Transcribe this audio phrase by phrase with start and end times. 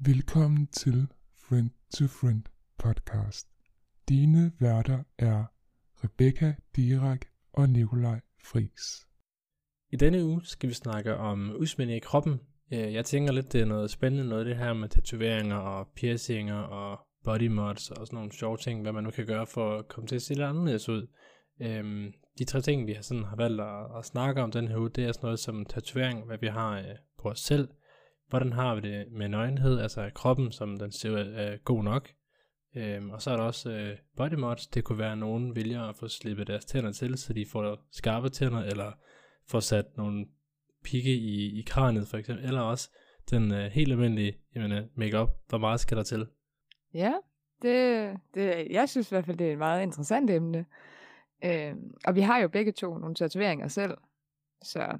[0.00, 1.08] Velkommen til
[1.48, 2.42] Friend to Friend
[2.78, 3.48] podcast.
[4.08, 5.44] Dine værter er
[6.04, 7.20] Rebecca Dirak
[7.52, 9.06] og Nikolaj Fris.
[9.92, 12.40] I denne uge skal vi snakke om udsmænding i kroppen.
[12.70, 16.98] Jeg tænker lidt, det er noget spændende noget, det her med tatoveringer og piercinger og
[17.24, 20.08] body mods og sådan nogle sjove ting, hvad man nu kan gøre for at komme
[20.08, 21.06] til at se lidt anderledes ud.
[21.60, 24.76] Øhm, De tre ting, vi har, sådan, har valgt at, at snakke om den her
[24.76, 26.84] uge, det er sådan noget som tatovering, hvad vi har øh,
[27.22, 27.68] på os selv,
[28.28, 32.10] hvordan har vi det med nøgenhed, altså kroppen, som den ser ud er god nok.
[32.76, 35.82] Øhm, og så er der også øh, body mods, det kunne være, at nogen vælger
[35.82, 38.92] at få slippet deres tænder til, så de får skarpe tænder, eller
[39.46, 40.26] får sat nogle
[40.84, 42.90] pigge i, i kraniet for eksempel, eller også
[43.30, 46.26] den øh, helt almindelige jamen, make-up, hvor meget skal der til?
[46.94, 47.12] Ja,
[47.62, 50.66] det, det, jeg synes i hvert fald, det er et meget interessant emne.
[51.44, 51.74] Øh,
[52.04, 53.98] og vi har jo begge to nogle tatoveringer selv.
[54.62, 54.98] Så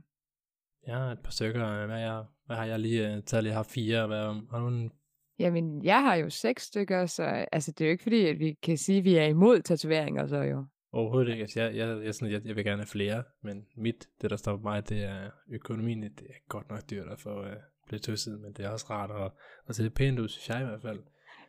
[0.86, 3.44] Jeg har et par stykker, hvad, jeg, hvad har jeg lige uh, taget?
[3.44, 4.90] Jeg har fire, hvad, har du en
[5.38, 8.52] jamen, jeg har jo seks stykker, så altså, det er jo ikke fordi, at vi
[8.62, 10.64] kan sige, at vi er imod tatoveringer så jo.
[10.92, 11.40] Overhovedet ikke.
[11.40, 14.36] Altså, jeg, jeg, jeg, sådan, jeg, jeg vil gerne have flere, men mit, det der
[14.36, 16.02] står på mig, det er økonomien.
[16.02, 17.52] Det er godt nok dyrt at få uh,
[17.86, 19.32] blive tøsset, men det er også rart at,
[19.68, 21.00] at se det pænt ud, synes jeg i hvert fald.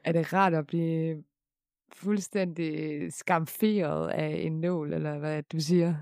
[0.04, 1.24] Er det rart at blive
[1.94, 5.96] fuldstændig skamferet af en nål, eller hvad du siger?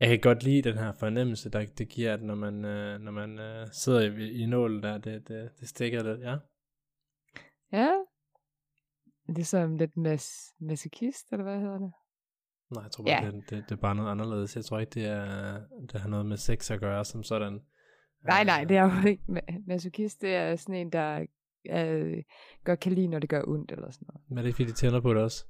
[0.00, 3.12] Jeg kan godt lide den her fornemmelse, der det giver, at når man, øh, når
[3.12, 6.36] man øh, sidder i, i nålen der, det, det, det stikker lidt, ja.
[7.72, 7.92] Ja.
[9.26, 11.92] Det er som lidt mas masochist, eller hvad hedder det?
[12.70, 13.30] Nej, jeg tror bare, Ja.
[13.30, 14.56] det, det, det er bare noget anderledes.
[14.56, 15.60] Jeg tror ikke, det, er,
[15.92, 17.60] det har noget med sex at gøre som sådan.
[18.24, 19.22] Nej, nej, Øh, det er jo ikke.
[19.28, 21.26] ma- Masochist, det er sådan en, der
[21.70, 22.22] øh,
[22.64, 24.22] gør kan lide, når det gør ondt, eller sådan noget.
[24.28, 25.46] Men er det ikke, fordi de tænder på det også?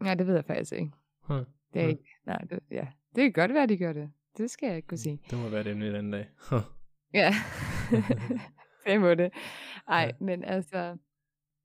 [0.00, 0.90] Nej, det ved jeg faktisk ikke.
[1.22, 1.36] Huh.
[1.36, 1.90] Det er Hmm.
[1.90, 2.04] ikke.
[2.26, 2.86] Nej, det, ja.
[3.18, 4.10] Det kan godt være, de gør det.
[4.36, 5.20] Det skal jeg ikke kunne sige.
[5.30, 6.26] Det må være det en anden dag.
[7.14, 7.34] Ja.
[8.86, 9.32] det må det.
[9.88, 10.24] Ej, Ja.
[10.24, 10.96] men altså,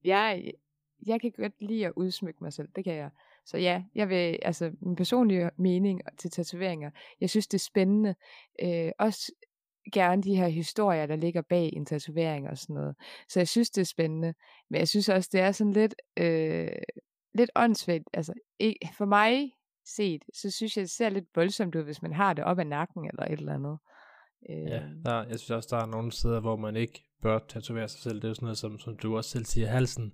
[0.04, 0.52] jeg,
[1.08, 2.68] jeg kan godt lide at udsmykke mig selv.
[2.76, 3.10] Det kan jeg.
[3.46, 6.92] Så ja, jeg vil, altså min personlige mening til tatoveringer,
[7.22, 8.16] jeg synes det er spændende.
[8.64, 9.32] Øh, også
[9.94, 12.96] gerne de her historier, der ligger bag en tatovering og sådan noget.
[13.30, 14.34] Så jeg synes det er spændende.
[14.70, 16.68] Men jeg synes også, det er sådan lidt, øh,
[17.34, 18.04] lidt åndssvagt.
[18.14, 19.52] Altså, ikke, for mig
[19.86, 22.66] set, så synes jeg, det ser lidt voldsomt ud, hvis man har det op ad
[22.66, 23.78] nakken eller et eller andet.
[24.50, 27.88] Øh, ja, der, jeg synes også, der er nogle steder, hvor man ikke bør tatovere
[27.88, 28.16] sig selv.
[28.16, 30.14] Det er jo sådan noget, som, som du også selv siger, halsen.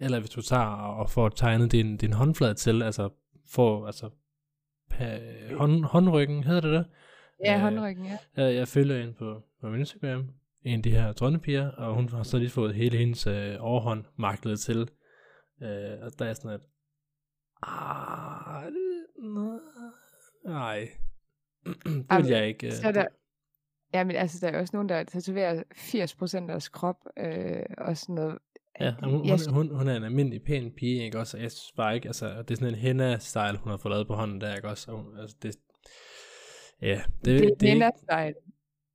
[0.00, 3.08] Eller hvis du tager og får tegnet din, din håndflade til, altså
[3.50, 4.10] får, altså,
[4.92, 6.86] pa- hånd, håndryggen, hedder det det?
[7.44, 8.18] ja, Øh, håndryggen, ja.
[8.36, 10.28] Jeg, jeg følger en på, på min Instagram,
[10.62, 14.04] en af de her dronnepiger, og hun har så lige fået hele hendes øh, overhånd
[14.16, 14.90] maklet til.
[15.62, 16.60] Øh, og der er sådan et,
[17.62, 18.29] ah,
[20.44, 20.88] nej,
[22.10, 22.66] det vil jeg ikke.
[22.66, 23.06] øh, Så er der,
[23.94, 27.96] ja, men altså, der er også nogen, der tatoverer 80% af deres krop, øh, og
[27.96, 28.38] sådan noget.
[28.80, 31.36] Ja, hun, jeg, hun, hun, hun er en almindelig pæn pige, ikke også?
[31.36, 34.06] Og jeg synes bare ikke, altså, det er sådan en henna-style, hun har fået lavet
[34.06, 34.90] på hånden der, ikke også?
[34.92, 35.56] Og hun, altså, det,
[36.82, 37.86] ja, det, det, det, det er er
[38.26, 38.34] ikke,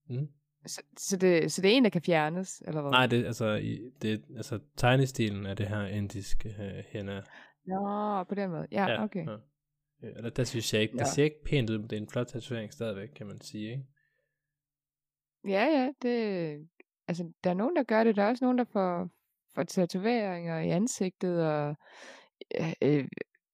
[0.10, 0.20] style.
[0.20, 0.28] mm,
[0.68, 2.92] Så, så, det, så det er en, der kan fjernes, eller hvad?
[2.92, 7.22] nej, det, altså, i, det, altså, tegnestilen af det her indiske øh, henna,
[7.68, 8.68] Nå, på den måde.
[8.72, 9.26] Ja, okay.
[9.28, 9.36] Ja.
[10.04, 11.06] Øh, Eller der synes jeg ikke, det Ja.
[11.06, 13.84] ser ikke pænt ud, men det er en flot tatovering stadigvæk, kan man sige, ikke?
[15.48, 16.70] Ja, ja, det,
[17.08, 18.16] altså, der er nogen, der gør det.
[18.16, 19.10] Der er også nogen, der får,
[19.56, 21.76] får tatoveringer i ansigtet, og
[22.62, 23.08] øh, øh,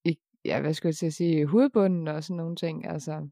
[0.06, 2.88] i, ja, hvad skulle jeg til at sige, hovedbunden og sådan nogle ting.
[2.88, 3.30] Altså,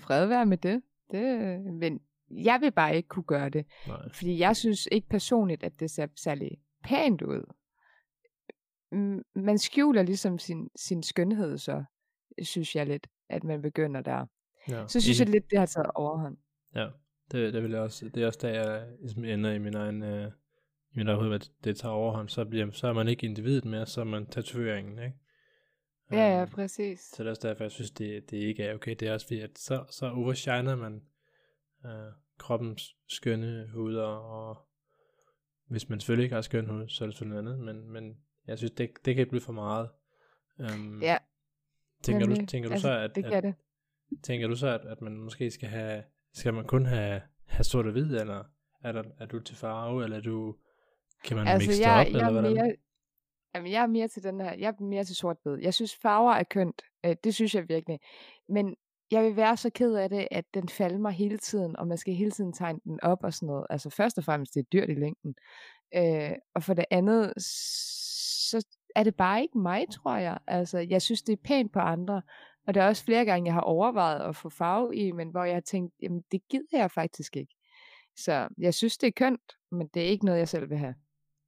[0.00, 0.82] fred være med det.
[1.10, 1.60] det.
[1.74, 2.00] Men
[2.30, 3.66] jeg vil bare ikke kunne gøre det.
[3.86, 4.08] Nej.
[4.14, 6.50] Fordi jeg synes ikke personligt, at det ser særlig
[6.84, 7.52] pænt ud.
[9.34, 11.84] Man skjuler ligesom sin, sin skønhed, så
[12.42, 14.26] synes jeg lidt, at man begynder der.
[14.68, 15.32] Ja, Så synes jeg enig.
[15.40, 16.36] lidt, det har taget overhånd.
[16.74, 16.88] Ja,
[17.32, 20.02] det, det vil jeg også, det er også der, jeg ligesom ender i min egen,
[20.02, 20.26] øh,
[20.92, 23.64] i min egen hoved, at det tager overhånd, så, bliver, så er man ikke individet
[23.64, 25.16] mere, så er man tatoveringen, ikke?
[26.12, 27.00] Ja, ja, Øhm, præcis.
[27.00, 28.94] Så det er også derfor, jeg synes, det, det ikke er okay.
[29.00, 31.02] Det er også fordi, at så, så overshiner man
[31.86, 34.56] øh, kroppens skønne huder, og
[35.68, 38.16] hvis man selvfølgelig ikke har skøn hud, så er det selvfølgelig noget andet, men, men
[38.46, 39.88] jeg synes, det, det kan blive for meget.
[40.58, 41.16] Um, Ja,
[42.04, 42.48] tænker du, nemlig.
[42.48, 43.54] tænker du altså, så, at, det at, det.
[44.22, 46.02] tænker du så, at, at man måske skal have,
[46.32, 48.44] skal man kun have, have sort og hvid, eller
[48.84, 50.56] er, der, er du til farve, eller er du,
[51.24, 52.52] kan man Altså, mixe jeg, op, jeg, eller er hvordan?
[52.54, 52.74] mere,
[53.54, 55.58] jamen, jeg er mere til den her, jeg er mere til sort-hvid.
[55.62, 56.82] Jeg synes, farver er kønt.
[57.06, 57.98] Øh, det synes jeg virkelig.
[58.48, 58.76] Men
[59.10, 62.14] jeg vil være så ked af det, at den falmer hele tiden, og man skal
[62.14, 63.66] hele tiden tegne den op og sådan noget.
[63.70, 65.34] Altså først og fremmest, det er dyrt i længden.
[65.96, 67.32] Øh, og for det andet,
[68.50, 70.38] så er det bare ikke mig, tror jeg.
[70.46, 72.22] Altså, jeg synes, det er pænt på andre.
[72.66, 75.44] Og der er også flere gange, jeg har overvejet at få farve i, men hvor
[75.44, 77.54] jeg har tænkt, jamen det gider jeg faktisk ikke.
[78.16, 80.94] Så jeg synes, det er kønt, men det er ikke noget, jeg selv vil have.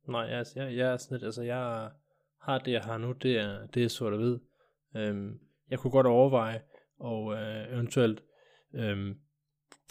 [0.09, 1.91] Nej, altså, jeg, jeg er sådan lidt, altså jeg
[2.43, 4.39] har det, jeg har nu, det er, det er sort og hvid.
[4.97, 5.39] Øhm,
[5.71, 6.63] jeg kunne godt overveje,
[6.99, 8.23] og øh, eventuelt
[8.75, 9.15] øhm,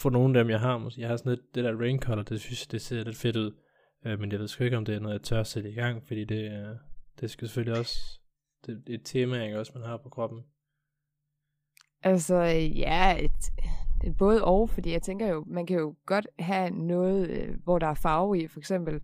[0.00, 2.22] få nogle af dem, jeg har, måske, jeg har sådan lidt, det der rain color,
[2.22, 3.56] det synes det ser lidt fedt ud.
[4.06, 5.74] Øh, men jeg ved sgu ikke, om det er noget, jeg tør at sætte i
[5.74, 6.76] gang, fordi det, øh,
[7.20, 8.20] det skal selvfølgelig også,
[8.66, 10.42] det, det er et tema, ikke, også man har på kroppen.
[12.02, 12.36] Altså,
[12.76, 13.30] ja, et,
[14.00, 17.56] det er både og, fordi jeg tænker jo, man kan jo godt have noget, øh,
[17.64, 19.00] hvor der er farve i, for eksempel,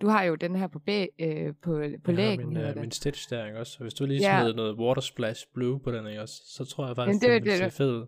[0.00, 1.70] du har jo den her på, bæ, øh, på,
[2.04, 2.76] på Jeg lægen, min, øh, det.
[2.76, 3.76] min stitch der, ikke også?
[3.78, 4.40] Og hvis du lige Ja.
[4.42, 6.42] smed noget water splash blue på den, ikke også?
[6.46, 8.06] Så tror jeg faktisk, det er den vil det, se fed.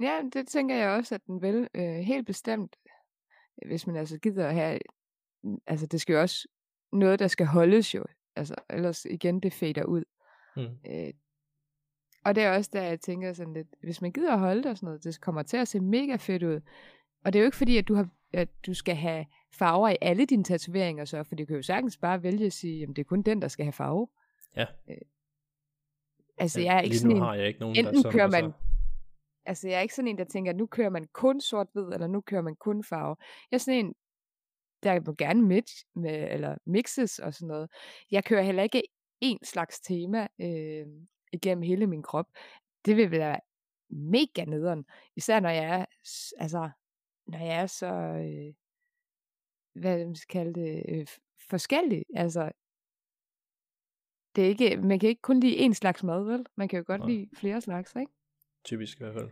[0.00, 1.68] Ja, det tænker jeg også, at den vil.
[1.74, 2.76] Øh, helt bestemt,
[3.66, 4.78] hvis man altså gider at have,
[5.66, 6.48] altså det skal jo også
[6.92, 8.04] noget, der skal holdes jo.
[8.36, 10.04] Altså, ellers igen, det fader ud.
[10.56, 10.62] Mm.
[10.90, 11.12] Øh,
[12.24, 14.70] og det er også der, jeg tænker sådan lidt, hvis man gider at holde det
[14.70, 16.60] og sådan noget, det kommer til at se mega fedt ud.
[17.24, 19.96] Og det er jo ikke fordi, at du, har, at du skal have farver i
[20.00, 22.98] alle dine tatoveringer, så, for du kan jo sagtens bare vælge at sige, at det
[22.98, 24.08] er kun den, der skal have farve.
[24.56, 24.66] Ja.
[24.90, 24.96] Øh,
[26.38, 28.32] altså, Ja, jeg er ikke sådan en, har jeg ikke nogen, enten der kører og
[28.32, 28.52] så- man-
[29.44, 32.06] altså, jeg er ikke sådan en, der tænker, at nu kører man kun sort-hvid, eller
[32.06, 33.16] nu kører man kun farve.
[33.50, 33.94] Jeg er sådan en,
[34.82, 37.70] der må gerne mix, med, eller mixes og sådan noget.
[38.10, 38.82] Jeg kører heller ikke
[39.24, 40.86] én slags tema øh,
[41.32, 42.26] igennem hele min krop.
[42.84, 43.40] Det vil være
[43.90, 44.84] mega nederen.
[45.16, 45.84] Især når jeg er,
[46.42, 46.70] altså,
[47.26, 48.54] når jeg er så, øh,
[49.72, 51.06] hvad man skal kalde det, øh,
[51.50, 52.04] forskellig.
[52.14, 52.50] Altså,
[54.36, 56.46] det er ikke, man kan ikke kun lide én slags mad, vel?
[56.56, 57.08] Man kan jo godt Nej.
[57.08, 58.12] lide flere slags, ikke?
[58.64, 59.30] Typisk i hvert fald.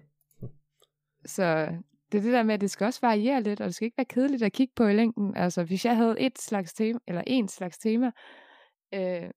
[1.25, 1.77] Så
[2.13, 3.97] det er det der med, at det skal også variere lidt, og det skal ikke
[3.97, 5.37] være kedeligt at kigge på i længden.
[5.37, 8.11] Altså, hvis jeg havde et slags tema, eller en slags tema,
[8.95, 9.31] øh,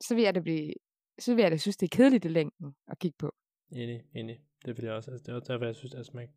[0.00, 0.74] så vil jeg da blive,
[1.18, 3.34] så vil jeg da synes, det er kedeligt i længden at kigge på.
[3.72, 4.40] Enig, enig.
[4.64, 5.10] Det vil jeg også.
[5.10, 6.28] Altså, det er også derfor, jeg synes, at man,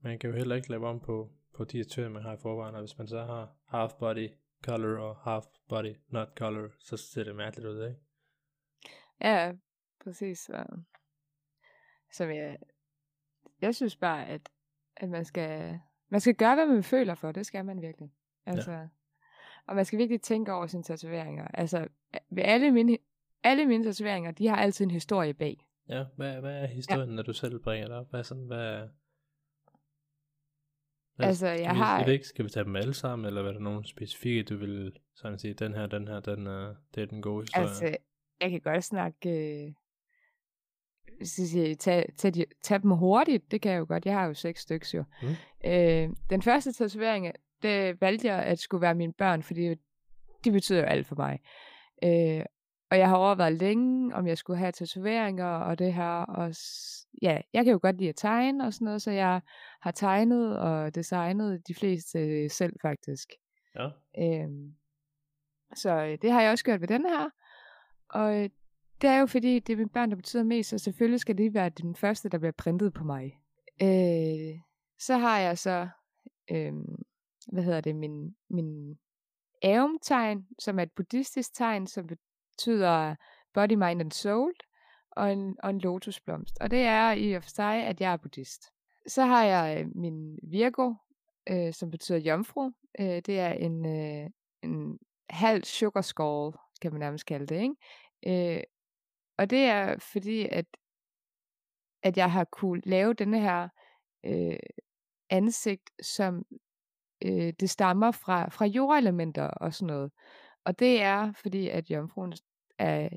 [0.00, 2.74] man kan jo heller ikke lave om på, på de tøj, man har i forvejen,
[2.74, 4.28] og hvis man så har half body
[4.64, 8.00] color og half body not color, så ser det mærkeligt ud, ikke?
[9.20, 9.52] Ja,
[10.04, 10.50] præcis.
[12.12, 12.58] Så jeg,
[13.60, 14.48] jeg synes bare, at,
[15.00, 17.32] at man skal, man skal gøre, hvad man føler for.
[17.32, 18.12] Det skal man virkelig.
[18.46, 18.86] Altså, ja.
[19.66, 21.48] Og man skal virkelig tænke over sine tatoveringer.
[21.54, 21.88] Altså,
[22.30, 22.98] ved alle mine,
[23.42, 25.66] alle mine tatoveringer, de har altid en historie bag.
[25.88, 27.14] Ja, hvad, hvad er historien, ja.
[27.14, 28.10] når du selv bringer det op?
[28.10, 28.88] Hvad er sådan, hvad...
[31.16, 33.26] hvad Altså, jeg skal vi, har- Jeg ved ikke, skal vi tage dem alle sammen,
[33.26, 36.76] eller er der nogen specifikke, du vil sådan sige, den her, den her, den, uh,
[36.94, 37.66] det er den gode historie?
[37.68, 37.96] Altså,
[38.40, 39.30] jeg kan godt snakke...
[39.66, 39.72] Øh,
[41.20, 44.06] jeg siger, tag, tag, de, tag dem hurtigt, det kan jeg jo godt.
[44.06, 45.04] Jeg har jo seks stykker jo.
[45.22, 45.70] Mm.
[45.70, 47.32] Øh, den første tatovering,
[47.62, 49.74] det valgte jeg at skulle være mine børn, fordi
[50.44, 51.38] de betyder jo alt for mig.
[52.04, 52.44] Øh,
[52.90, 56.10] og jeg har overvejet længe, om jeg skulle have tatoveringer og det her.
[56.10, 56.54] Og
[57.22, 59.40] ja, jeg kan jo godt lide at tegne og sådan noget, så jeg
[59.80, 63.28] har tegnet og designet de fleste selv faktisk.
[63.74, 63.88] Ja,
[64.18, 64.74] Øhm,
[65.74, 67.30] så øh, det har jeg også gjort ved den her.
[68.08, 68.50] Og øh,
[69.00, 71.54] det er jo fordi, det er mine børn, der betyder mest, så selvfølgelig skal det
[71.54, 73.38] være den første, der bliver printet på mig.
[73.82, 74.60] Øh,
[74.98, 75.88] så har jeg så,
[76.50, 76.72] øh,
[77.52, 78.98] hvad hedder det, min, min
[79.64, 83.14] Aum-tegn, som er et buddhistisk tegn, som betyder
[83.54, 84.52] body, mind and soul,
[85.10, 86.58] og en, og en lotusblomst.
[86.60, 88.62] Og det er i og for sig, at jeg er buddhist.
[89.06, 90.94] Så har jeg øh, min Virgo,
[91.50, 92.70] øh, som betyder jomfru.
[93.00, 94.30] Øh, det er en, øh,
[94.62, 94.98] en
[95.30, 97.62] halv sugar skull, kan man nærmest kalde det.
[97.62, 98.56] Ikke?
[98.56, 98.62] Øh,
[99.38, 100.66] og det er fordi, at,
[102.02, 103.68] at jeg har kunne lave denne her
[104.24, 104.58] øh,
[105.30, 106.44] ansigt, som
[107.24, 110.12] øh, det stammer fra, fra jordelementer og sådan noget.
[110.64, 112.32] Og det er fordi, at jomfruen
[112.78, 113.08] er,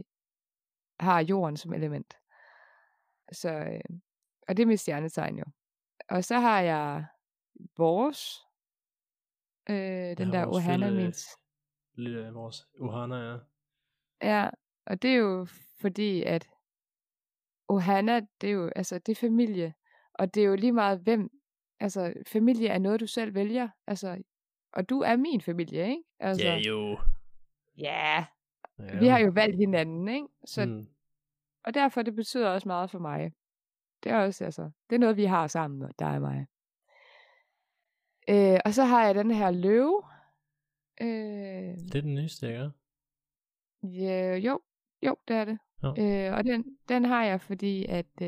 [0.99, 2.17] har jorden som element.
[3.31, 3.97] Så, øh,
[4.47, 5.45] og det er mit stjernetegn jo.
[6.09, 7.05] Og så har jeg
[7.77, 8.39] vores,
[9.69, 11.25] øh, den der Ohana fælde- Means.
[11.93, 13.37] lille vores Ohana, ja.
[14.21, 14.49] Ja,
[14.85, 15.47] og det er jo
[15.81, 16.49] fordi, at
[17.67, 19.73] Ohana, det er jo, altså, det er familie.
[20.13, 21.29] Og det er jo lige meget, hvem,
[21.79, 23.69] altså, familie er noget, du selv vælger.
[23.87, 24.23] Altså,
[24.73, 26.03] og du er min familie, ikke?
[26.19, 26.97] Altså, Ja, jo.
[27.77, 28.25] ja,
[28.99, 30.27] vi har jo valgt hinanden, ikke?
[30.45, 30.87] Så, mm.
[31.63, 33.31] Og derfor, det betyder også meget for mig.
[34.03, 36.47] Det er også, altså, det er noget, vi har sammen, dig og mig.
[38.29, 40.03] Øh, og så har jeg den her løve.
[41.01, 42.71] Øh, Det er den nyeste, ikke?
[43.83, 44.61] Ja, jo,
[45.03, 45.57] jo, det er det.
[45.83, 45.95] Jo.
[45.99, 48.27] Øh, og den, den har jeg, fordi at, øh,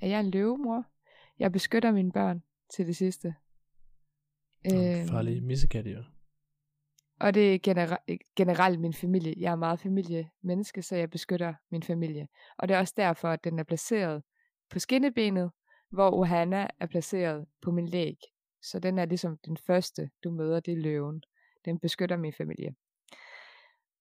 [0.00, 0.84] at jeg er en løvemor.
[1.38, 2.42] Jeg beskytter mine børn
[2.74, 3.34] til det sidste.
[4.72, 6.02] Øh, farlig missekat, jo.
[7.20, 9.34] og det er genera- generelt min familie.
[9.38, 12.28] Jeg er meget familiemenneske, så jeg beskytter min familie.
[12.58, 14.22] Og det er også derfor, at den er placeret
[14.70, 15.50] på skinnebenet,
[15.90, 18.16] hvor Ohana er placeret på min læg.
[18.62, 21.22] Så den er ligesom den første, du møder, det er løven.
[21.64, 22.74] Den beskytter min familie.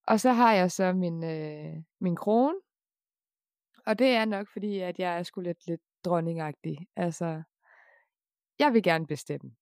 [0.08, 2.56] Og så har jeg så min, øh, min krone.
[3.86, 6.88] Og det er nok fordi, at jeg er sgu lidt, lidt dronningagtig.
[6.96, 7.44] Altså,
[8.60, 9.56] jeg vil gerne bestemme.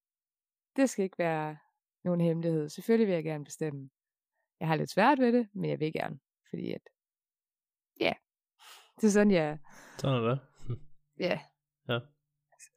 [0.76, 1.58] Det skal ikke være
[2.04, 2.70] nogen hemmelighed.
[2.70, 3.90] Selvfølgelig vil jeg gerne bestemme.
[4.60, 6.20] Jeg har lidt svært ved det, men jeg vil gerne.
[6.50, 6.82] Fordi at,
[8.00, 8.14] ja,
[8.96, 9.58] det er sådan, jeg er.
[9.98, 10.40] Sådan er det.
[11.20, 11.40] Ja.
[11.90, 12.00] Ja.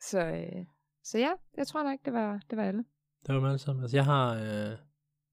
[0.00, 0.66] Så, øh,
[1.02, 2.84] så ja, jeg tror nok, det var, det var alle.
[3.26, 3.82] Det var med alle sammen.
[3.82, 4.78] Altså, jeg har, øh,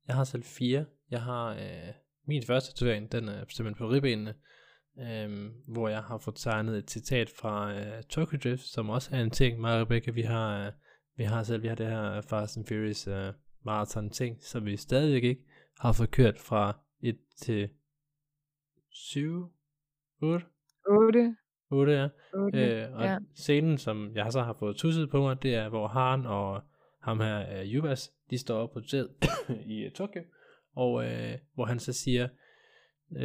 [0.07, 0.85] jeg har selv fire.
[1.09, 1.93] Jeg har øh,
[2.27, 4.33] min første tatovering, den er simpelthen på ribbenene,
[4.99, 9.21] øh, hvor jeg har fået tegnet et citat fra øh, Tokyo Drift, som også er
[9.21, 10.71] en ting, mig og Rebecca, vi har, øh,
[11.17, 13.33] vi har selv, vi har det her Fast and Furious øh,
[13.65, 15.41] marathon ting, som vi stadigvæk ikke
[15.79, 17.69] har fået kørt fra 1 til
[18.89, 19.51] 7,
[20.21, 20.45] 8,
[20.87, 21.35] 8.
[21.71, 22.07] 8 ja.
[22.33, 23.17] 8 Øh, og ja.
[23.35, 26.61] scenen, som jeg så har fået tusset på mig, det er, hvor Han og
[27.01, 29.09] ham her, uh, Yubas, de står op på jet
[29.75, 30.21] i uh, Tokyo,
[30.75, 32.27] og uh, hvor han så siger,
[33.09, 33.21] uh,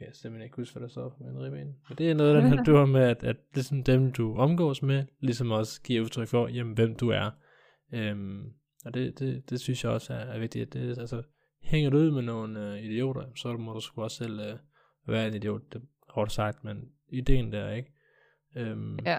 [0.00, 2.42] jeg kan simpelthen ikke huske, hvad der står på min ribben, men det er noget,
[2.42, 6.28] her dør med, at, at det sådan dem, du omgås med, ligesom også giver udtryk
[6.28, 7.30] for, jamen, hvem du er.
[8.12, 8.52] Um,
[8.84, 11.22] og det, det, det synes jeg også er, er vigtigt, det, altså,
[11.62, 14.58] hænger du ud med nogle uh, idioter, så må du sgu også selv uh,
[15.08, 17.92] være en idiot, det er hårdt sagt, men ideen der, ikke?
[18.56, 19.18] Um, Ja.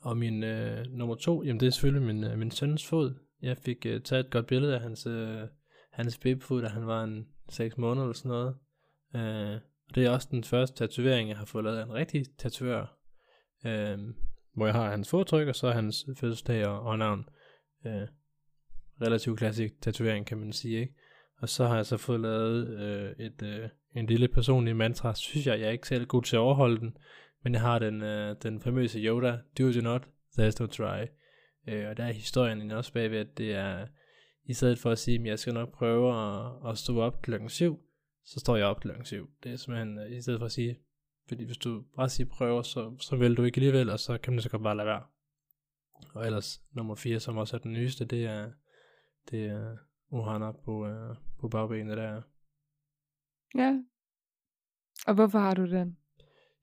[0.00, 3.14] Og min øh, nummer to, jamen det er selvfølgelig min, øh, min søns fod.
[3.42, 5.40] Jeg fik øh, taget et godt billede af hans, øh,
[5.92, 8.56] hans babyfod, da han var en 6 måneder eller sådan noget.
[9.16, 12.24] Øh, og det er også den første tatovering, jeg har fået lavet af en rigtig
[12.38, 12.98] tatovør.
[13.66, 13.98] Øh,
[14.54, 17.28] hvor jeg har hans fodtryk, og så hans fødselsdag og, og navn.
[17.86, 18.08] Øh,
[19.02, 20.94] relativt klassisk tatovering, kan man sige, ikke?
[21.40, 25.14] Og så har jeg så fået lavet øh, et, øh, en lille personlig mantra.
[25.14, 26.96] Synes jeg, jeg er ikke selv god til at overholde den.
[27.44, 30.02] Men jeg har den, øh, den famøse Yoda, do do not,
[30.38, 31.06] there's no try.
[31.66, 33.86] Øh, og der er historien også bagved, at det er,
[34.44, 37.48] i stedet for at sige, at jeg skal nok prøve at, at stå op klokken
[37.48, 37.80] 7,
[38.24, 39.30] så står jeg op klokken 7.
[39.42, 40.78] Det er simpelthen, øh, i stedet for at sige,
[41.28, 44.32] fordi hvis du bare siger prøver, så, så vil du ikke alligevel, og så kan
[44.32, 45.02] man så godt bare lade være.
[46.14, 48.50] Og ellers, nummer 4, som også er den nyeste, det er,
[49.30, 49.76] det er
[50.10, 52.22] Ohana på, øh, på bagbenet der.
[53.54, 53.78] Ja.
[55.06, 55.96] Og hvorfor har du den?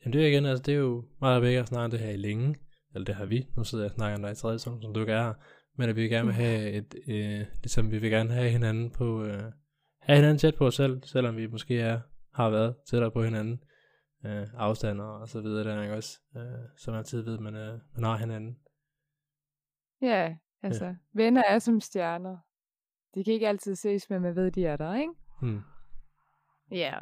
[0.01, 2.17] Jamen det er igen, altså det er jo meget væk at snakke det her i
[2.17, 2.55] længe,
[2.93, 4.93] eller det har vi, nu sidder jeg og snakker om dig i tredje som, som
[4.93, 5.33] du ikke er her,
[5.77, 9.23] men at vi gerne vil have et, øh, ligesom vi vil gerne have hinanden på,
[9.23, 9.51] øh,
[9.99, 11.99] have hinanden tæt på os selv, selvom vi måske er,
[12.33, 13.63] har været tættere på hinanden,
[14.25, 16.43] øh, afstander og så videre der, ikke også, øh,
[16.77, 18.57] så man altid ved, man, øh, man har hinanden.
[20.01, 20.95] Ja, altså, ja.
[21.13, 22.37] venner er som stjerner.
[23.15, 25.13] De kan ikke altid ses, men man ved, de er der, ikke?
[25.41, 25.61] Hmm.
[26.71, 26.93] Ja.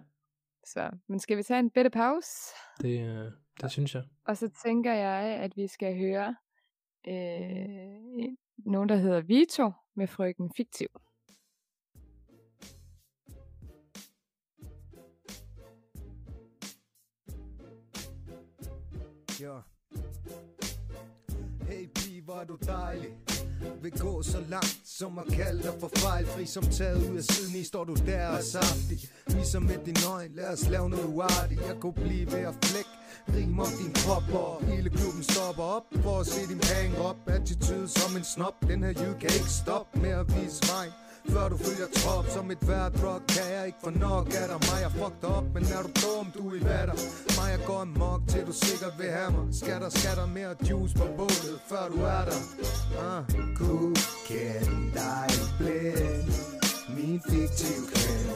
[0.66, 2.30] Så, men skal vi tage en bitte pause?
[2.82, 3.32] Det, øh,
[3.62, 4.04] det synes jeg.
[4.26, 6.36] Og så tænker jeg, at vi skal høre
[7.08, 10.88] øh, nogen, der hedder Vito med frøken Fiktiv.
[19.42, 19.60] Ja.
[21.68, 23.18] Hey pige, hvor er du dejlig
[23.82, 26.46] vil gå så langt som at kalde dig for fejlfri.
[26.46, 29.00] Som taget ud af siden i står du der og saftig.
[29.28, 31.62] Viser med din øjne, lad os lave noget uartigt.
[31.68, 32.90] Jeg kunne blive ved at flække
[33.36, 37.18] Rim om din krop og hele klubben stopper op For at se din hang op
[37.28, 40.88] Attitude som en snop Den her jyd kan ikke stoppe med at vise vej
[41.30, 44.60] før du følger trop Som et hvert drug kan jeg ikke få nok af dig
[44.70, 46.98] Mig er fucked up, men er du dum, du er i vatter.
[47.38, 49.46] Mig er går amok, til du sikkert vil have mig.
[49.62, 52.42] Skatter, skatter mere juice på bålet, før du er der.
[53.08, 53.56] Ah, uh.
[53.60, 53.96] Kunne
[54.28, 55.28] kende dig
[55.60, 56.52] blind.
[56.96, 58.36] Min fiktiv kvinde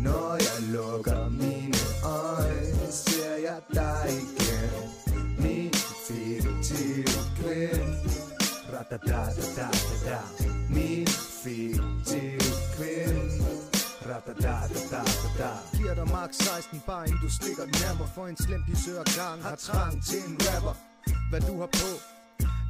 [0.00, 4.70] Når jeg lukker mine øjne Ser jeg dig igen.
[5.38, 5.72] Min
[6.06, 7.04] fiktiv
[7.36, 7.96] kvinde
[8.72, 10.18] Ra-da-da-da-da-da
[10.68, 11.06] Min
[11.44, 12.40] fiktiv
[12.74, 13.44] kvinde
[14.08, 18.08] Ra-da-da-da-da-da Giver dig max 16 bare inden du stikker den nærmere.
[18.14, 19.42] For en slem pisør gang.
[19.42, 20.74] Har trang til en rapper.
[21.30, 21.90] Hvad du har på.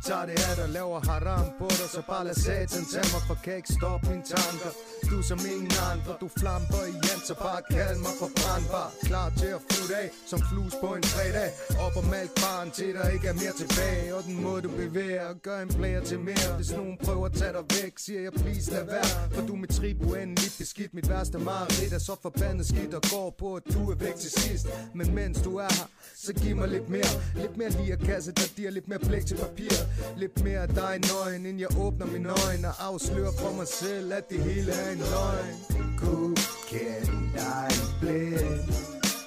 [0.09, 3.38] Tager det af der laver haram på dig Så bare lad satan tage mig For
[3.44, 4.71] kan ikke stoppe mine tanker.
[5.11, 6.12] Du som ingen andre.
[6.23, 8.88] Du flamper igen, så bare kald mig for brandbar.
[9.09, 11.50] Klar til at flytte af Som flus på en fredag.
[11.85, 14.14] Op og malk barn til der ikke er mere tilbage.
[14.16, 16.50] Og den måde du bevæger Gør en player til mere.
[16.59, 19.12] Hvis nogen prøver at tage dig væk Siger jeg please lad være.
[19.35, 20.94] For du med trip uendelig beskidt.
[20.94, 24.30] Mit værste mareridt er så forbandet skidt Og går på at du er væk til
[24.42, 24.66] sidst.
[24.99, 25.88] Men mens du er her
[26.25, 27.12] Så giv mig lidt mere.
[27.42, 29.71] Lidt mere lige kasse der giver lidt mere blæk til papir.
[30.16, 34.28] Lidt mere dig nøgen Inden jeg åbner mine øjne Og afslører for mig selv At
[34.30, 35.56] det hele er en løgn
[35.96, 36.37] Kunne
[36.68, 37.68] kende dig
[38.00, 38.64] blind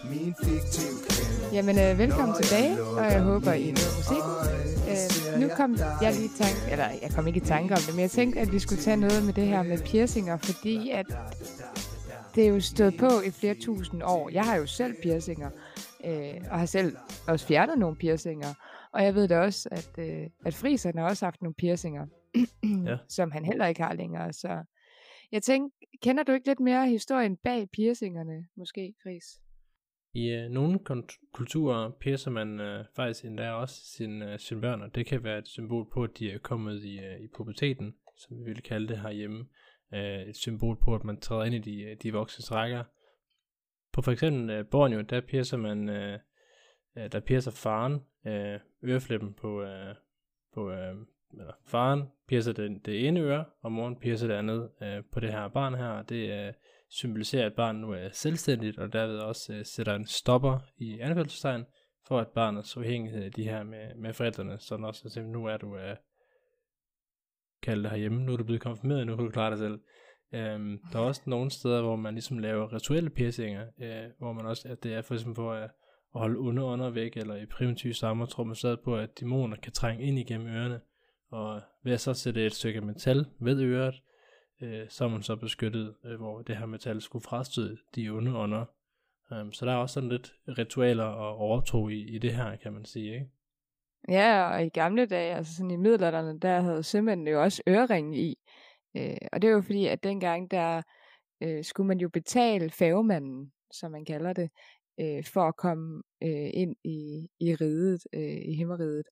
[0.10, 4.32] Min fiktiv kvinde Jamen, øh, velkommen tilbage, og jeg håber, I nåede musikken.
[4.90, 7.96] Øh, nu kom jeg lige i tanke, eller jeg kom ikke i tanke om det,
[7.96, 11.06] men jeg tænkte, at vi skulle tage noget med det her med piercinger, fordi at
[12.36, 14.30] det er jo stået på i flere tusind år.
[14.30, 15.50] Jeg har jo selv piercinger,
[16.06, 16.96] øh, og har selv
[17.28, 18.54] også fjernet nogle piercinger.
[18.96, 22.08] Og jeg ved da også, at, øh, at friserne har også haft nogle piercinger,
[22.86, 22.98] Ja.
[23.18, 24.34] som han heller ikke har længere.
[24.34, 24.64] Så
[25.32, 25.70] jeg tænker,
[26.02, 29.24] kender du ikke lidt mere historien bag piercingerne, måske, Fris?
[30.14, 30.80] I øh, nogle
[31.34, 35.38] kulturer piercer man øh, faktisk endda også sine, øh, sine børn, og det kan være
[35.38, 38.88] et symbol på, at de er kommet i, øh, i puberteten, som vi vil kalde
[38.88, 39.46] det herhjemme.
[39.94, 42.84] Øh, et symbol på, at man træder ind i de, øh, de voksne rækker.
[43.94, 46.20] På for eksempel øh, Borneo, der piercer man, øh,
[46.98, 47.94] øh, der piercer faren
[48.28, 49.96] øh, øreflippen på, øh,
[50.54, 50.96] på øh,
[51.32, 55.32] eller faren piercer det, det ene øre, og moren piercer det andet øh, på det
[55.32, 56.54] her barn her, det øh,
[56.90, 61.66] symboliserer, at barnet nu er selvstændigt, og derved også øh, sætter en stopper i anfaldstegn,
[62.08, 65.58] for at barnets afhængighed af de her med, med forældrene, sådan også, at nu er
[65.58, 65.96] du øh,
[67.62, 69.80] kaldt herhjemme, nu er du blevet konfirmeret, nu kan du klare dig selv.
[70.34, 74.46] Øhm, der er også nogle steder, hvor man ligesom laver rituelle piercinger, øh, hvor man
[74.46, 75.72] også, at det er for eksempel for at,
[76.16, 79.58] og holde onde ånder væk, eller i primitive stammer tror man stadig på, at dæmoner
[79.58, 80.80] kan trænge ind igennem ørerne,
[81.32, 84.02] og ved at så sætte et stykke metal ved øret,
[84.62, 88.38] øh, så er man så beskyttet, øh, hvor det her metal skulle frastøde de onde
[88.38, 88.66] ånder.
[89.32, 92.56] Um, øhm, så der er også sådan lidt ritualer og overtro i, i det her,
[92.56, 93.30] kan man sige, ikke?
[94.10, 98.18] Ja, og i gamle dage, altså sådan i middelalderen, der havde sømændene jo også øreringe
[98.18, 98.38] i.
[98.98, 100.82] Øh, og det var jo fordi, at dengang, der
[101.42, 104.50] øh, skulle man jo betale færgemanden, som man kalder det,
[105.00, 109.04] øh, for at komme øh, ind i, i riget, øh, i himmeriget.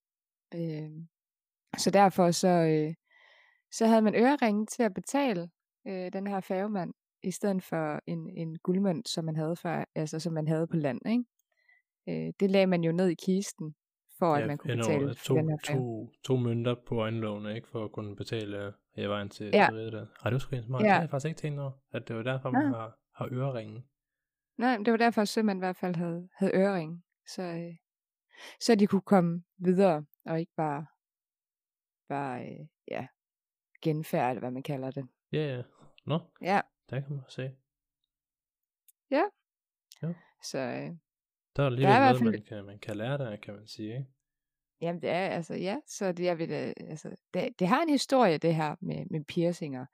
[0.56, 0.92] Øh,
[1.78, 2.94] så derfor så, øh,
[3.72, 5.50] så havde man øreringe til at betale
[5.88, 10.20] øh, den her færgemand, i stedet for en, en guldmønt, som man havde for, altså
[10.20, 11.24] som man havde på land, ikke?
[12.10, 13.76] Øh, det lagde man jo ned i kisten,
[14.20, 15.80] for at man kunne betale to, den her færge.
[15.80, 17.68] to, to mønter på øjenlåne, ikke?
[17.68, 19.66] For at kunne betale øh, hele vejen til, Ja.
[19.70, 20.06] til riget der.
[20.24, 20.82] Ej, det var sgu smart.
[20.82, 20.88] Ja.
[20.88, 20.90] Ja.
[20.90, 22.80] Det har jeg faktisk ikke tænkt over, at det var derfor, man Nej.
[22.80, 23.84] har, har øreringen.
[24.58, 27.04] Nej, det var derfor, at sømænd i hvert fald havde, havde ørering.
[27.28, 27.76] Så, øh,
[28.60, 30.86] så de kunne komme videre, og ikke bare,
[32.10, 33.08] bare øh, ja,
[33.82, 35.08] genfærd, eller hvad man kalder det.
[35.32, 35.62] Ja, ja.
[36.06, 37.56] Nå, Ja, der kan man se.
[40.44, 40.92] så øh,
[41.56, 43.68] Der er lidt Der er noget, fald- man kan, man kan lære der, kan man
[43.68, 44.06] sige, ikke?
[44.82, 48.38] jamen det er, altså ja, så det, jeg vil, altså, det, det har en historie,
[48.38, 49.86] det her med, med piercinger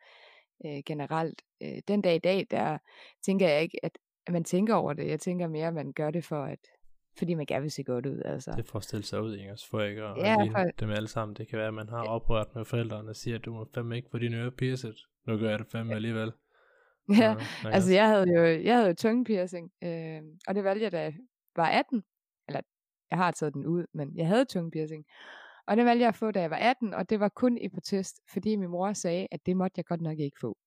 [0.65, 1.41] øh, generelt.
[1.61, 2.77] Øh, den dag i dag, der
[3.25, 3.97] tænker jeg ikke, at,
[4.29, 5.07] at man tænker over det.
[5.07, 6.59] Jeg tænker mere, at man gør det for, at
[7.17, 8.21] fordi man gerne vil se godt ud.
[8.25, 8.51] Altså.
[8.51, 9.51] Det er for at stille sig ud, ikke?
[9.51, 11.35] Også for ikke at Ja, ja, for- dem alle sammen.
[11.35, 13.95] Det kan være, at man har oprørt med forældrene og siger, at du må fandme
[13.95, 14.95] ikke få dine ører piercet.
[15.27, 16.31] Nu gør jeg det fandme alligevel.
[17.21, 20.91] Ja, kan Altså, jeg havde jo, jeg havde jo tungepiercing, øh, og det valgte jeg,
[20.91, 21.13] da jeg
[21.55, 22.03] var 18.
[22.47, 22.61] Eller,
[23.11, 25.05] jeg har taget den ud, men jeg havde tungepiercing.
[25.67, 27.69] Og det valgte jeg at få, da jeg var 18, og det var kun i
[27.69, 30.57] protest, fordi min mor sagde, at det måtte jeg godt nok ikke få.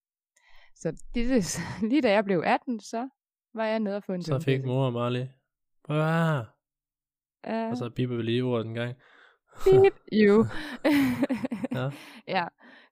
[0.74, 1.56] Så det,
[1.90, 3.08] lige da jeg blev 18, så
[3.54, 5.26] var jeg nede og få en Så fik mor og Marley.
[5.88, 8.94] Ja, Og så biber vi lige ordet en gang.
[9.64, 10.44] beep you.
[11.74, 11.90] Ja.
[12.28, 12.46] ja,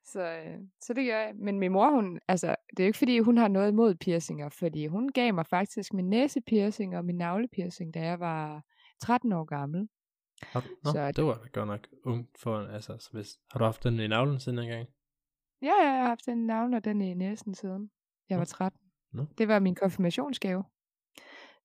[0.05, 1.33] så, øh, så det gør jeg.
[1.35, 4.49] Men min mor, hun, altså, det er jo ikke fordi, hun har noget imod piercinger,
[4.49, 8.63] fordi hun gav mig faktisk min næsepiercing og min navlepiercing, da jeg var
[9.01, 9.89] 13 år gammel.
[10.43, 13.59] Har, du- nå, Så- det var da godt nok ungt for, altså, så hvis, har
[13.59, 14.89] du haft den i navlen siden engang?
[15.63, 17.91] Ja, jeg har haft den navn og den i næsen siden
[18.29, 18.45] jeg var Nå.
[18.45, 18.81] 13.
[19.13, 19.27] Nå.
[19.39, 20.65] Det var min konfirmationsgave.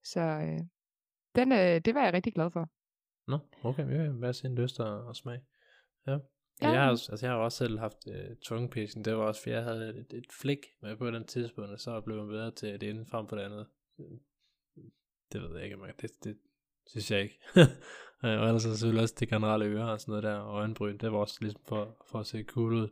[0.03, 0.59] Så øh,
[1.35, 2.69] den, øh, det var jeg rigtig glad for.
[3.27, 5.39] Nå, okay, ja, hvad sin lyst og, og smag.
[6.07, 6.17] Ja.
[6.61, 6.69] Ja.
[6.69, 9.05] Jeg, har, også- altså, jeg har også selv haft øh, tungepiercing.
[9.05, 12.01] Det var også, fordi jeg havde et, et flik med på den tidspunkt, og så
[12.01, 13.67] blev jeg bedre til det ene frem for det andet.
[15.33, 16.37] Det ved jeg ikke, jeg, det, det
[16.87, 17.39] synes jeg ikke.
[17.57, 17.65] Øh,
[18.41, 21.11] og ellers er selvfølgelig også det generelle øre og sådan noget der, og øjenbryn, det
[21.11, 22.89] var også ligesom for, for at se cool ud.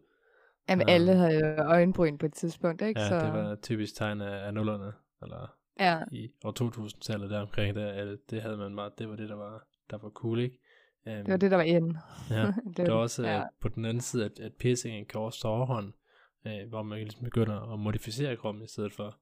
[0.69, 0.93] Jamen, Ja.
[0.93, 2.99] alle havde jo øjenbryn på et tidspunkt, ikke?
[2.99, 4.91] Ja, så, det var typisk tegn af, af nullerne,
[5.23, 9.29] eller ja, i år 2000-tallet der omkring, der, det havde man meget, det var det,
[9.29, 10.59] der var, der var cool, ikke?
[11.07, 11.99] Um, det var det, der var inde.
[12.29, 13.43] Ja, det det er også ja.
[13.61, 15.93] på den anden side, at, at piercingen kan også overhånd,
[16.47, 19.17] øh, hvor man ligesom begynder at modificere kroppen i stedet for.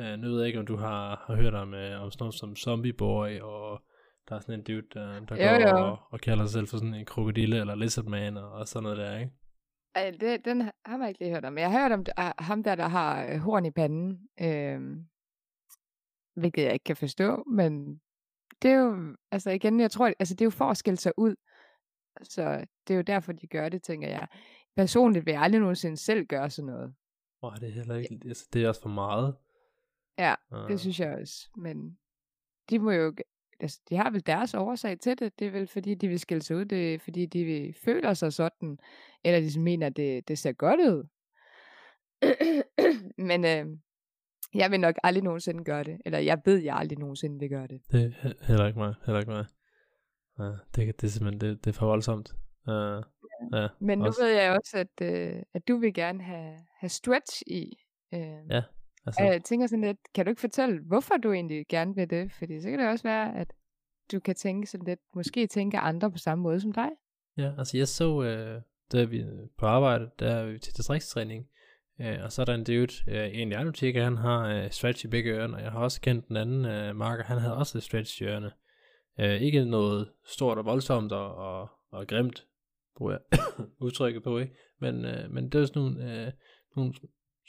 [0.00, 2.34] Øh, nu ved jeg ikke, om du har, har hørt om, øh, om sådan noget
[2.34, 3.82] som Zombie Boy, og
[4.28, 5.86] der er sådan en dude, der, der Jo, går jo.
[5.86, 8.98] Og, og kalder sig selv for sådan en krokodille eller lizardman og, og sådan noget
[8.98, 9.32] der, ikke?
[9.96, 11.58] Ej, det, den har man ikke lige hørt om.
[11.58, 14.28] Jeg har hørt om det- ah, ham der, der har øh, horn i panden.
[14.40, 15.06] Øhm,
[16.36, 18.00] hvilket jeg ikke kan forstå, men
[18.62, 21.12] det er jo, altså igen, jeg tror, altså det er jo for at skille sig
[21.16, 21.36] ud.
[22.22, 24.26] Så det er jo derfor, de gør det, tænker jeg.
[24.76, 26.94] Personligt vil jeg aldrig nogensinde selv gøre sådan noget.
[27.42, 29.36] Åh, det er heller ikke, altså, det er også for meget.
[30.18, 31.48] Ja, Uh, Det synes jeg også.
[31.56, 31.98] Men
[32.70, 33.14] de må jo,
[33.60, 35.38] altså, de har vel deres årsag til det.
[35.38, 36.64] Det er vel fordi, de vil skille sig ud.
[36.64, 38.78] Det er fordi, de vil, føler sig sådan.
[39.24, 41.06] Eller de mener, at det, det ser godt ud.
[43.28, 43.66] Men øh,
[44.54, 45.98] Jeg vil nok aldrig nogensinde gøre det.
[46.04, 47.80] Eller jeg ved, jeg aldrig nogensinde vil gøre det.
[47.92, 48.94] Det er he- heller ikke mig.
[49.06, 49.44] Heller ikke mig.
[50.38, 52.32] Ja, det, det er simpelthen det, det er for voldsomt.
[52.68, 53.02] Uh,
[53.58, 56.88] ja, Men nu også- ved jeg også, at, øh, at du vil gerne have, have
[56.88, 57.72] stretch i.
[58.14, 58.62] Øh, Ja,
[59.06, 62.10] altså, og jeg tænker sådan lidt, kan du ikke fortælle, hvorfor du egentlig gerne vil
[62.10, 62.32] det?
[62.32, 63.52] Fordi så kan det også være, at
[64.12, 66.88] du kan tænke sådan lidt, måske tænke andre på samme måde som dig.
[67.36, 71.46] Ja, altså jeg så, øh, da vi er på arbejde, der er vi til distriktstræning,
[72.00, 74.70] øh, og så er der en dude, øh, en i anden butik, han har øh,
[74.70, 77.56] stretch i begge ørerne, og jeg har også kendt den anden øh, marker, han havde
[77.56, 78.50] også stretch i ørerne.
[79.20, 82.46] Øh, ikke noget stort og voldsomt og, og, og grimt,
[82.96, 83.38] bruger jeg
[83.86, 84.54] udtrykket på, ikke?
[84.80, 86.32] Men, øh, men det er sådan nogle, øh,
[86.76, 86.94] nogle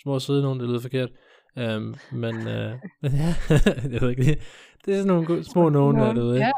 [0.01, 1.09] små søde nogen, det lyder forkert.
[1.57, 3.35] Um, men, øh, ja,
[3.93, 4.39] jeg ved ikke, det,
[4.85, 6.37] det er sådan nogle små nogen, der er derude?
[6.37, 6.51] Ja,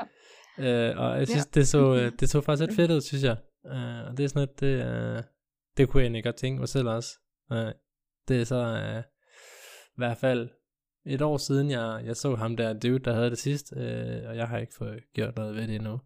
[0.60, 1.60] Øh, og jeg synes, ja.
[1.60, 3.38] det, så, øh, det så faktisk lidt fedt ud, synes jeg.
[3.66, 5.24] Øh, og det er sådan lidt, det, øh,
[5.78, 7.10] det kunne jeg egentlig godt tænke mig selv også.
[7.52, 7.72] Øh,
[8.28, 9.04] det er så øh,
[9.86, 10.50] i hvert fald
[11.06, 14.36] et år siden, jeg, jeg så ham der dude, der havde det sidst, øh, og
[14.36, 16.00] jeg har ikke fået gjort noget ved det endnu.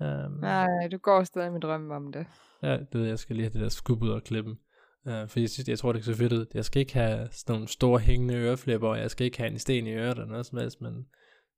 [0.00, 2.26] Um, nej, du går stadig med drømme om det.
[2.62, 4.56] Ja, det ved jeg, skal lige have det der skub ud og klippe
[5.04, 5.22] dem.
[5.22, 6.46] Uh, for jeg, synes, jeg tror, det er så fedt ud.
[6.54, 9.58] Jeg skal ikke have sådan nogle store hængende øreflipper, og jeg skal ikke have en
[9.58, 11.06] sten i øret eller noget som helst, men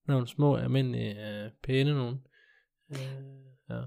[0.07, 2.27] nogle små, almindelige, uh, pæne nogen.
[2.89, 2.97] Uh,
[3.71, 3.83] ja.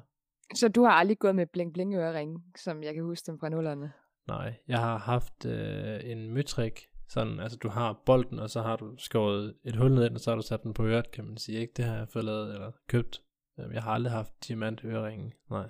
[0.55, 3.49] Så du har aldrig gået med bling bling øreringe, som jeg kan huske dem fra
[3.49, 3.91] nullerne?
[4.27, 8.75] Nej, jeg har haft øh, en møtrik, sådan, altså du har bolden, og så har
[8.75, 11.37] du skåret et hul ned og så har du sat den på øret, kan man
[11.37, 11.73] sige, ikke?
[11.77, 13.21] Det har jeg fået lavet, eller købt.
[13.59, 15.69] Øhm, Jeg har aldrig haft diamant øreringe, nej.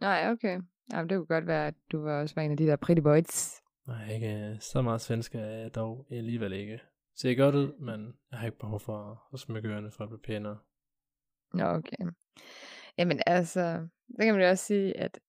[0.00, 0.60] Nej, okay.
[0.92, 3.02] Jamen, det kunne godt være, at du var også var en af de der pretty
[3.02, 3.54] boys.
[3.86, 6.80] Nej, ikke øh, så meget svensk er jeg dog alligevel ikke.
[7.16, 10.20] Ser godt ud, men jeg har ikke behov for at smykke ørerne for at blive
[10.20, 10.58] pænere.
[11.54, 11.96] Nå, okay.
[12.98, 15.20] Jamen altså, så kan man jo også sige, at,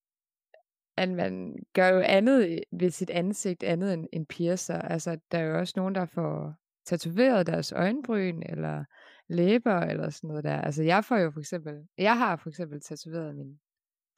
[0.98, 4.82] at man gør jo andet ved sit ansigt, andet end, end piercer.
[4.82, 8.84] Altså, der er jo også nogen, der får tatoveret deres øjenbryn, eller
[9.28, 10.62] læber, eller sådan noget der.
[10.62, 13.60] Altså, jeg får jo for eksempel, jeg har for eksempel tatoveret min,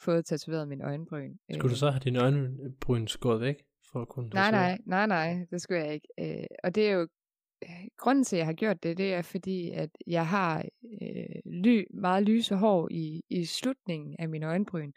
[0.02, 1.36] fået tatoveret min øjenbryn.
[1.54, 3.56] Skulle du Øh, så have dine øjenbryn skåret væk,
[3.92, 6.08] for at kunne Nej, nej, nej, nej, det skulle jeg ikke.
[6.20, 7.08] Øh, og det er jo,
[7.98, 10.66] grunden til, at jeg har gjort det, det er fordi, at jeg har
[11.02, 14.92] øh, ly, meget lyse hår i, i slutningen af min øjenbryn,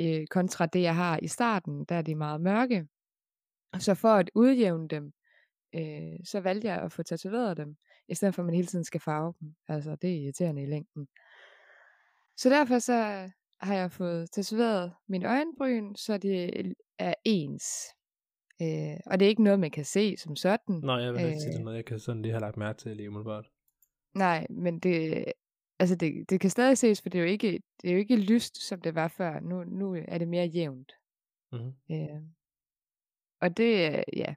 [0.00, 2.86] øh, kontra det, jeg har i starten, der er de meget mørke.
[3.78, 5.12] Så for at udjævne dem,
[5.74, 7.76] øh, så valgte jeg at få tatoveret dem,
[8.08, 9.54] i stedet for at man hele tiden skal farve dem.
[9.68, 11.08] Altså, det er irriterende i længden.
[12.36, 17.64] Så derfor så har jeg fået tatoveret min øjenbryn, så det er ens.
[18.62, 20.80] Øh, og det er ikke noget, man kan se som sådan.
[20.82, 21.64] Nej, jeg vil ikke sige, det er Øh.
[21.64, 23.50] noget, jeg kan sådan lige have lagt mærke til lige umiddelbart.
[24.14, 25.24] Nej, men det,
[25.78, 28.16] altså det, det kan stadig ses, for det er, jo ikke, det er jo ikke
[28.16, 29.40] lyst, som det var før.
[29.40, 30.92] Nu, nu er det mere jævnt.
[31.52, 31.72] Mm-hmm.
[31.90, 32.22] Øh,
[33.40, 34.34] og det, ja,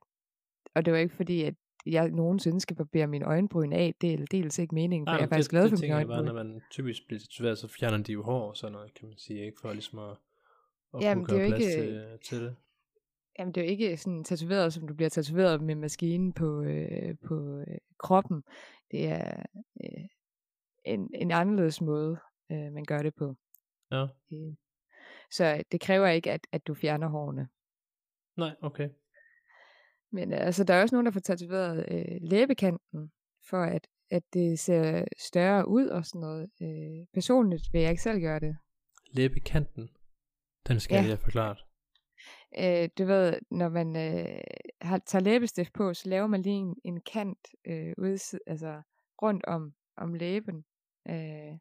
[0.75, 1.53] og det var ikke fordi, at
[1.85, 3.95] jeg nogensinde skal barbere min øjenbryn af.
[4.01, 6.07] Det er dels ikke meningen, for jeg er faktisk glad for det min tænker jeg
[6.07, 6.35] bare, øjenbryn.
[6.35, 9.17] når man typisk bliver tatoveret, så fjerner de jo hår og sådan noget, kan man
[9.17, 9.57] sige, ikke?
[9.61, 10.17] For ligesom at,
[10.93, 12.55] at Jamen, kunne det er gøre plads ikke- til, til det.
[13.39, 17.15] Jamen, det er jo ikke sådan tatoveret, som du bliver tatoveret med maskinen på, øh,
[17.27, 18.43] på øh, kroppen.
[18.91, 19.43] Det er
[19.83, 20.03] øh,
[20.85, 22.17] en, en anderledes måde,
[22.51, 23.35] øh, man gør det på.
[23.91, 24.03] Ja.
[24.31, 24.53] Øh,
[25.31, 27.47] Så det kræver ikke, at, at du fjerner hårene.
[28.37, 28.89] Nej, okay.
[30.11, 33.11] Men øh, altså, der er også nogen, der får tatoveret øh, læbekanten,
[33.49, 36.49] for at, at det ser større ud og sådan noget.
[36.61, 38.57] Øh, personligt vil jeg ikke selv gøre det.
[39.07, 39.89] Læbekanten.
[40.67, 41.09] Den skal Ja.
[41.09, 41.59] jeg forklaret.
[42.59, 44.41] Øh, du ved, når man øh,
[44.81, 48.81] har, tager læbestift på, så laver man lige en, en kant øh, ude, altså
[49.21, 50.65] rundt om, om læben.
[51.09, 51.57] Øh,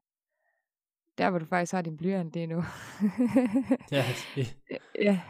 [1.21, 2.57] der, hvor du faktisk har din blyant lige nu.
[3.93, 4.05] Ja,
[4.35, 4.57] det-
[4.99, 5.21] ja.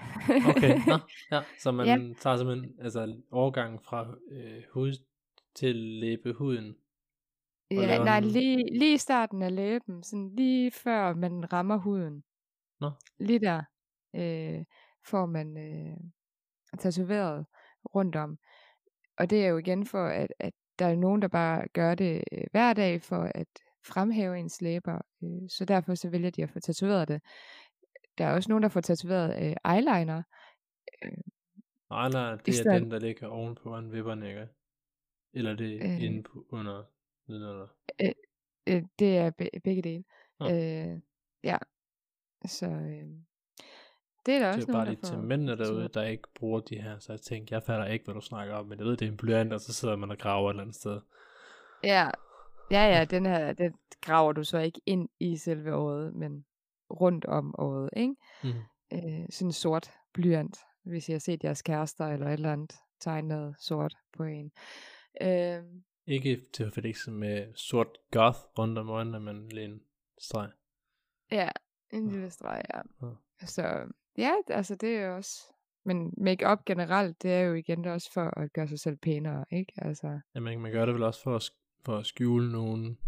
[0.48, 0.79] okay.
[0.87, 0.98] Nå,
[1.33, 1.40] ja.
[1.59, 2.14] Så man Ja.
[2.20, 4.92] tager simpelthen altså, overgangen fra øh, hud
[5.55, 6.76] til læbehuden.
[7.70, 12.24] ja, nej, lige, lige i starten af læben, sådan lige før man rammer huden.
[12.81, 12.90] Nå.
[13.18, 13.62] Lige der
[14.14, 14.64] øh,
[15.07, 15.96] får man øh,
[16.79, 17.46] tatoveret
[17.94, 18.38] rundt om.
[19.18, 22.24] Og det er jo igen for, at, at der er nogen, der bare gør det
[22.33, 23.46] øh, hver dag for at
[23.87, 25.01] fremhæve ens læber.
[25.25, 27.23] Øh, så derfor så vælger de at få tatoveret det.
[28.19, 30.23] Der er også nogen, der får tatoveret øh, eyeliner.
[31.90, 34.49] Nej, nej, det er stedet- den, der ligger oven på en vipperne, ikke?
[35.35, 36.03] Eller det er Øh.
[36.03, 36.85] inde på, under
[37.29, 37.66] nedenunder.
[38.66, 40.05] Øh, det er be- begge dele.
[40.40, 40.47] Nå.
[40.51, 41.01] Øh,
[41.45, 41.59] ja.
[42.47, 43.05] Så øh,
[44.27, 46.29] det er der Det også er bare nogen, lige der til mændene derude, der ikke
[46.35, 48.87] bruger de her, så jeg tænkte, jeg fatter ikke, hvad du snakker om, men jeg
[48.87, 51.01] ved, det er en blyant, og så sidder man og graver et eller andet sted.
[51.85, 52.11] Ja,
[52.70, 56.44] ja, ja, den her, den graver du så ikke ind i selve året, men
[56.90, 58.14] rundt om året, ikke?
[58.44, 58.48] Mm.
[58.92, 62.74] Øh, sådan en sort blyant, hvis jeg har set jeres kærester eller et eller andet.
[63.00, 64.52] tegnet sort på en.
[65.22, 65.62] Øh,
[66.06, 69.80] Ikke til forveksel med sort goth rundt om øjnene, men lige en
[70.18, 70.50] streg.
[71.33, 71.48] ja,
[71.92, 72.80] en lille streg, ja.
[73.02, 73.46] Ja.
[73.46, 73.87] Så
[74.18, 75.52] ja, altså det er jo også...
[75.85, 79.72] Men make-up generelt, det er jo igen også for at gøre sig selv pænere, ikke?
[79.76, 81.50] Altså, Ja, man, man gør det vel også for at,
[81.85, 82.99] for at skjule nogen.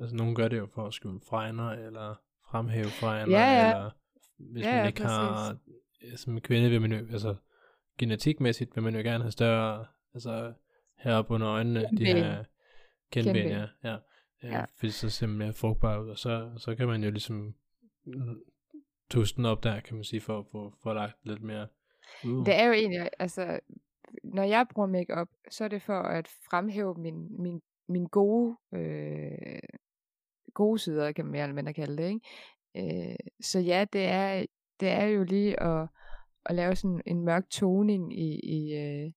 [0.00, 2.14] Altså, nogen gør det jo for at skjule fregner, eller
[2.50, 3.68] fremhæve fregner, Ja, ja.
[3.70, 3.90] eller
[4.38, 5.56] hvis Ja, man ja, ikke har,
[6.16, 7.36] som kvinde vil man jo, altså
[7.98, 10.52] genetikmæssigt vil man jo gerne have større, altså
[10.98, 12.16] heroppe under øjnene, de Kindben.
[12.16, 12.44] her
[13.10, 13.96] kendben, ja, ja,
[14.42, 14.48] ja.
[14.58, 14.64] Ja.
[14.78, 17.54] fordi så ser man mere frugtbar ud, og så, så kan man jo ligesom
[19.10, 21.68] tuste den op der, kan man sige, for at få for lagt lidt mere
[22.24, 22.44] ud.
[22.44, 23.60] Det er jo egentlig, altså,
[24.24, 29.58] når jeg bruger makeup, så er det for at fremhæve min, min, min gode, øh,
[30.54, 33.10] gode sider, kan man mere eller mindre kalde det, ikke?
[33.10, 34.46] Øh, så ja, det er,
[34.80, 35.88] det er jo lige at,
[36.46, 39.12] at lave sådan en mørk toning i, i, øh,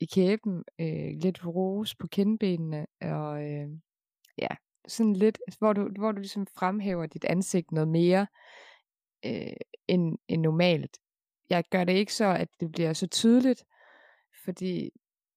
[0.00, 3.68] i kæben, øh, lidt rose på kindbenene, og øh,
[4.38, 4.48] ja,
[4.88, 8.26] sådan lidt, hvor du, hvor du ligesom fremhæver dit ansigt noget mere
[9.24, 9.56] øh,
[9.88, 10.98] end, end normalt
[11.50, 13.64] jeg gør det ikke så, at det bliver så tydeligt,
[14.44, 14.90] fordi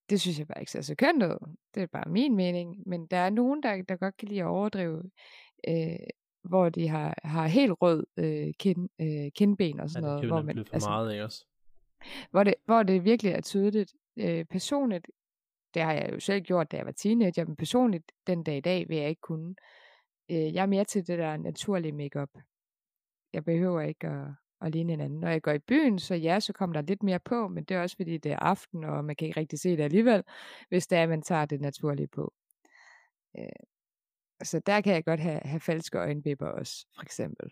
[0.09, 1.55] det synes jeg bare ikke ser så kønt ud.
[1.75, 2.83] Det er bare min mening.
[2.85, 5.03] Men der er nogen, der, der godt kan lide at overdrive,
[5.67, 5.97] øh,
[6.43, 10.45] hvor de har, har helt rød øh, kind, øh, kindben og ja, sådan det noget.
[10.45, 11.45] hvor, blive for meget, ikke også?
[12.31, 13.93] hvor, det, hvor det virkelig er tydeligt.
[14.17, 15.07] Øh, personligt,
[15.73, 18.61] det har jeg jo selv gjort, da jeg var teenager, men personligt den dag i
[18.61, 19.55] dag vil jeg ikke kunne.
[20.31, 22.29] Øh, jeg er mere til det der naturlige makeup.
[23.33, 24.27] Jeg behøver ikke at,
[24.61, 25.19] at ligne hinanden.
[25.19, 27.77] Når jeg går i byen, så ja, så kommer der lidt mere på, men det
[27.77, 30.23] er også fordi, det er aften, og man kan ikke rigtig se det alligevel,
[30.69, 32.33] hvis det er, at man tager det naturlige på.
[33.37, 33.49] Øh,
[34.43, 37.51] så der kan jeg godt have, have falske øjenvipper også, for eksempel.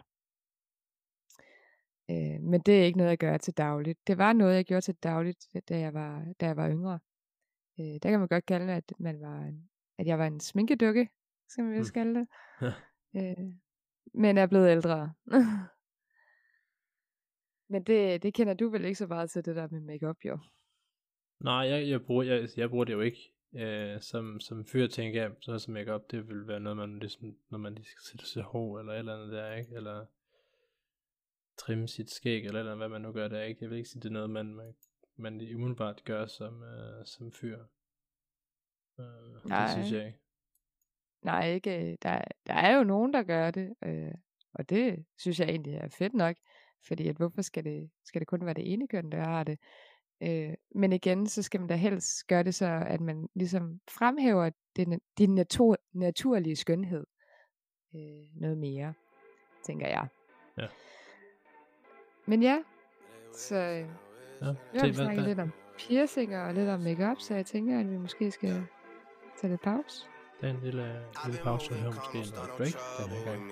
[2.10, 4.00] Øh, men det er ikke noget, jeg gør til dagligt.
[4.08, 7.00] Det var noget, jeg gjorde til dagligt, da jeg var, da jeg var yngre.
[7.80, 10.40] Øh, der kan man godt kalde det, at, man var en, at jeg var en
[10.40, 11.10] sminkedukke,
[11.50, 12.02] skal man vist Mm.
[12.02, 12.28] kalde det.
[13.16, 13.54] Øh,
[14.14, 15.14] men er blevet ældre.
[17.68, 20.40] men det, det kender du vel ikke så meget til, det der med makeup jo.
[21.40, 23.32] Nej, jeg, jeg, bruger, jeg, jeg bruger det jo ikke.
[23.56, 27.38] Øh, som, som fyr tænker jeg, sådan som makeup, det vil være noget, man ligesom,
[27.50, 29.76] når man lige skal sætte sit hår, eller et eller andet der, ikke?
[29.76, 30.06] Eller
[31.58, 33.60] trimme sit skæg, eller eller hvad man nu gør der, ikke?
[33.62, 34.74] Jeg vil ikke sige, det er noget, man, man,
[35.18, 37.60] man lige umiddelbart gør som, øh, som fyr.
[39.00, 40.00] Øh, det synes Nej.
[40.00, 40.20] jeg ikke.
[41.22, 41.98] Nej, ikke.
[42.02, 44.14] Der, der er jo nogen, der gør det, øh,
[44.54, 46.36] og det synes jeg egentlig er fedt nok,
[46.88, 49.60] fordi at hvorfor skal det, skal det kun være det ene køn, der har det?
[50.24, 54.50] Øh, men igen, så skal man da helst gøre det så, at man ligesom fremhæver
[54.76, 57.06] din, din natur, naturlige skønhed
[57.96, 58.94] øh, noget mere,
[59.66, 60.08] tænker jeg.
[60.58, 60.68] Ja.
[62.26, 62.64] Men ja,
[63.34, 63.90] så øh,
[64.42, 67.80] Ja, nu har vi snakket lidt om piercinger og lidt om makeup, så jeg tænker,
[67.80, 68.66] at vi måske skal
[69.38, 70.06] tage lidt pause.
[70.42, 73.52] Det er en lille, lille pause, høre måske noget break den her gang.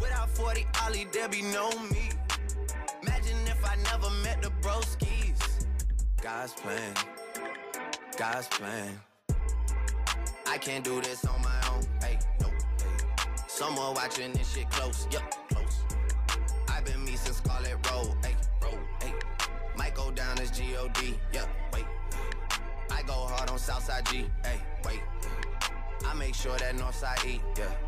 [0.00, 2.10] Without 40 Ollie, there be no me.
[3.02, 5.66] Imagine if I never met the broskies.
[6.22, 6.94] God's plan,
[8.16, 9.00] God's plan.
[10.46, 11.82] I can't do this on my own.
[12.00, 12.48] Hey, no.
[12.48, 12.54] Hey.
[13.46, 15.06] Someone watching this shit close.
[15.10, 15.82] Yup, close.
[16.68, 18.14] I've been me since Scarlet Road.
[18.24, 18.78] Hey, road.
[19.02, 19.12] Hey.
[19.76, 21.14] Might go down as G-O-D.
[21.32, 21.84] Yup, wait.
[22.90, 24.26] I go hard on Southside G.
[24.44, 25.00] Hey, wait.
[26.06, 27.87] I make sure that Northside eat, yeah.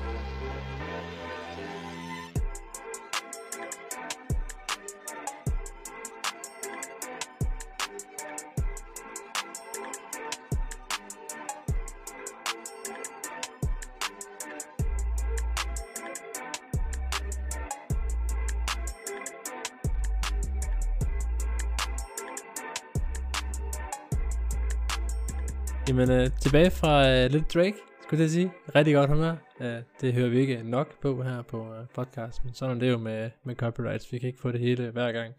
[25.91, 28.51] Jamen, øh, tilbage fra øh, lidt Drake, skulle jeg sige.
[28.75, 29.35] Rigtig godt humør.
[29.61, 32.89] Øh, det hører vi ikke nok på her på øh, podcast, men sådan er det
[32.89, 34.11] jo med, med copyrights.
[34.11, 35.33] Vi kan ikke få det hele hver gang.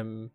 [0.00, 0.30] Um,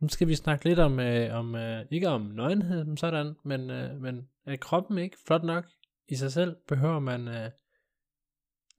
[0.00, 3.70] nu skal vi snakke lidt om, øh, om øh, ikke om nøgenhed som sådan, men,
[3.70, 5.64] øh, men er kroppen ikke flot nok
[6.08, 6.56] i sig selv?
[6.68, 7.50] Behøver man, øh,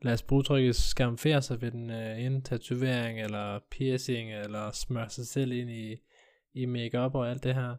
[0.01, 5.09] lad os bruge trykket, skamfere sig ved den øh, ene tatovering, eller piercing, eller smøre
[5.09, 5.95] sig selv ind i,
[6.53, 7.75] i makeup og alt det her?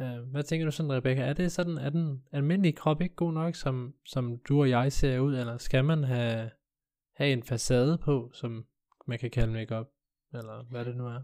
[0.00, 1.22] Uh, hvad tænker du sådan, Rebecca?
[1.22, 4.92] Er det sådan, er den almindelige krop ikke god nok, som, som du og jeg
[4.92, 6.50] ser ud, eller skal man have,
[7.16, 8.64] have en facade på, som
[9.06, 9.86] man kan kalde makeup
[10.34, 11.20] eller hvad det nu er?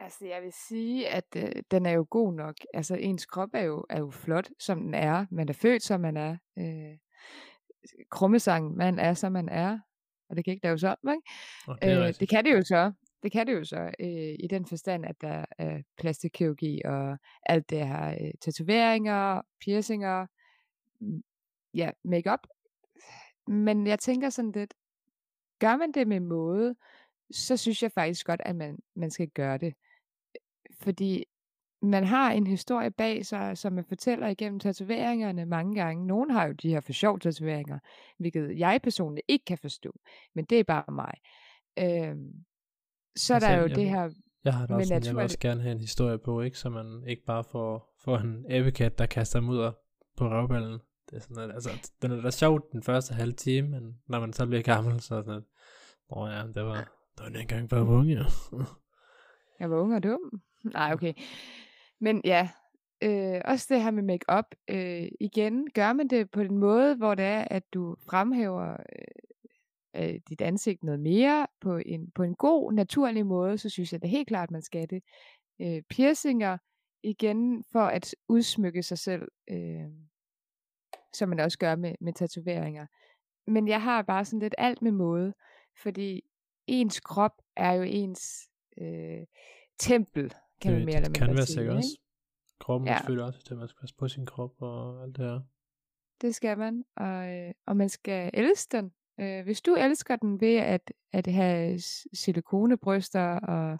[0.00, 2.54] Altså, jeg vil sige, at øh, den er jo god nok.
[2.74, 5.26] Altså, ens krop er jo, er jo flot, som den er.
[5.30, 6.36] Man er født, som man er.
[6.58, 6.98] Øh,
[8.10, 9.78] krummesang, man er, som man er.
[10.30, 11.22] Og det kan ikke laves om, ikke?
[11.68, 12.92] Oh, det, Øh, det kan det jo så.
[13.22, 17.70] Det kan det jo så, øh, i den forstand, at der er plastikkirurgi og alt
[17.70, 20.26] det her, øh, tatoveringer, piercinger,
[21.74, 22.46] ja, makeup.
[23.46, 24.74] Men jeg tænker sådan lidt,
[25.58, 26.74] gør man det med måde,
[27.30, 29.74] så synes jeg faktisk godt, at man, man skal gøre det.
[30.80, 31.24] Fordi
[31.82, 36.06] man har en historie bag sig, som man fortæller igennem tatoveringerne mange gange.
[36.06, 37.78] Nogle har jo de her for sjov tatoveringer,
[38.18, 39.92] hvilket jeg personligt ikke kan forstå.
[40.34, 41.14] Men det er bare mig.
[41.78, 42.44] Øhm,
[43.16, 44.10] så er Altså, der jo jeg- det her
[44.44, 46.58] Jeg har da også, sådan, jeg vil også gerne have en historie på, ikke?
[46.58, 49.72] Så man ikke bare får, får en æbekat, der kaster mudder
[50.16, 50.78] på røvballen.
[51.10, 51.70] Det er sådan, at, altså,
[52.02, 55.14] den er da sjovt den første halve time, men når man så bliver gammel, så
[55.14, 55.42] er sådan, at,
[56.16, 58.24] Åh ja, det var, det var den engang bare unge, ja.
[59.60, 60.40] Jeg var ung og dum.
[60.64, 61.12] Nej, okay.
[62.00, 62.48] Men ja,
[63.02, 64.44] øh, også det her med make-up.
[64.70, 69.04] Øh, igen, gør man det på en måde, hvor det er, at du fremhæver øh,
[69.96, 74.02] øh, dit ansigt noget mere på en, på en god, naturlig måde, så synes jeg
[74.02, 75.02] det helt klart, man skal det.
[75.60, 76.58] Øh, piercinger,
[77.02, 79.90] igen, for at udsmykke sig selv, øh,
[81.12, 82.86] som man også gør med, med tatoveringer.
[83.46, 85.34] Men jeg har bare sådan lidt alt med måde,
[85.82, 86.22] fordi
[86.66, 89.26] ens krop er jo ens øh,
[89.78, 91.54] tempel, kan man det, mere eller det kan mindre være sige.
[91.54, 91.78] sikkert ikke?
[91.78, 91.98] også.
[92.60, 92.92] Kroppen ja.
[92.92, 92.98] Ja.
[92.98, 95.40] selvfølgelig også, at man skal passe på sin krop og alt det her.
[96.20, 98.92] Det skal man, og, øh, og man skal elske den.
[99.20, 101.80] Øh, hvis du elsker den ved at, at have
[102.12, 103.78] silikonebryster og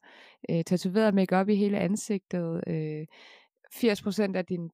[0.51, 3.07] øh, tatoveret makeup i hele ansigtet, øh,
[3.75, 4.71] 80% af din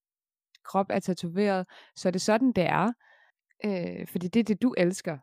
[0.64, 1.66] krop er tatoveret,
[1.96, 2.92] så er det sådan, det er.
[3.64, 5.18] Øh, fordi det er det, du elsker.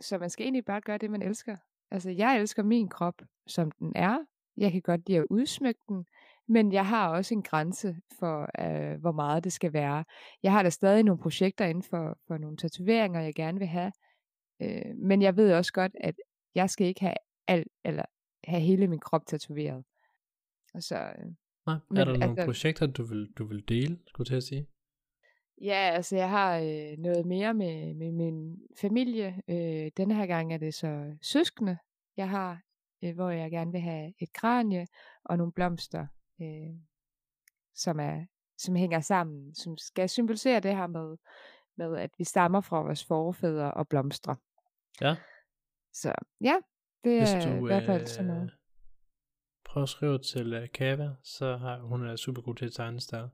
[0.00, 1.56] Så man skal egentlig bare gøre det, man elsker.
[1.90, 4.18] Altså, jeg elsker min krop, som den er.
[4.56, 6.06] Jeg kan godt lide at udsmykke den,
[6.48, 10.04] men jeg har også en grænse for, øh, hvor meget det skal være.
[10.42, 13.92] Jeg har da stadig nogle projekter inden for, for nogle tatoveringer, jeg gerne vil have.
[14.62, 16.14] Øh, men jeg ved også godt, at
[16.54, 17.14] jeg skal ikke have
[17.46, 18.04] alt, eller
[18.44, 19.84] have hele min krop tatoveret.
[20.74, 21.26] Og så, øh,
[21.66, 24.36] Nej, Men er der nogle altså- projekter, du vil, du vil dele, skulle jeg til
[24.36, 24.66] at sige?
[25.60, 29.42] Ja, altså jeg har øh, noget mere med, med min familie.
[29.48, 31.78] Øh, denne her gang er det så søskende,
[32.16, 32.60] jeg har,
[33.04, 34.86] øh, hvor jeg gerne vil have et kranie
[35.24, 36.06] og nogle blomster,
[36.42, 36.76] øh,
[37.74, 38.24] som, er,
[38.58, 41.16] som hænger sammen, som skal symbolisere det her med,
[41.76, 44.36] med, at vi stammer fra vores forfædre og blomstre.
[45.00, 45.16] Ja.
[45.92, 46.56] Så ja,
[47.04, 48.42] det Hvis er du i hvert fald sådan noget.
[48.42, 48.50] øh,
[49.64, 52.98] prøver at skrive til uh, Kava, så har hun er super god til at tegne
[52.98, 53.28] der.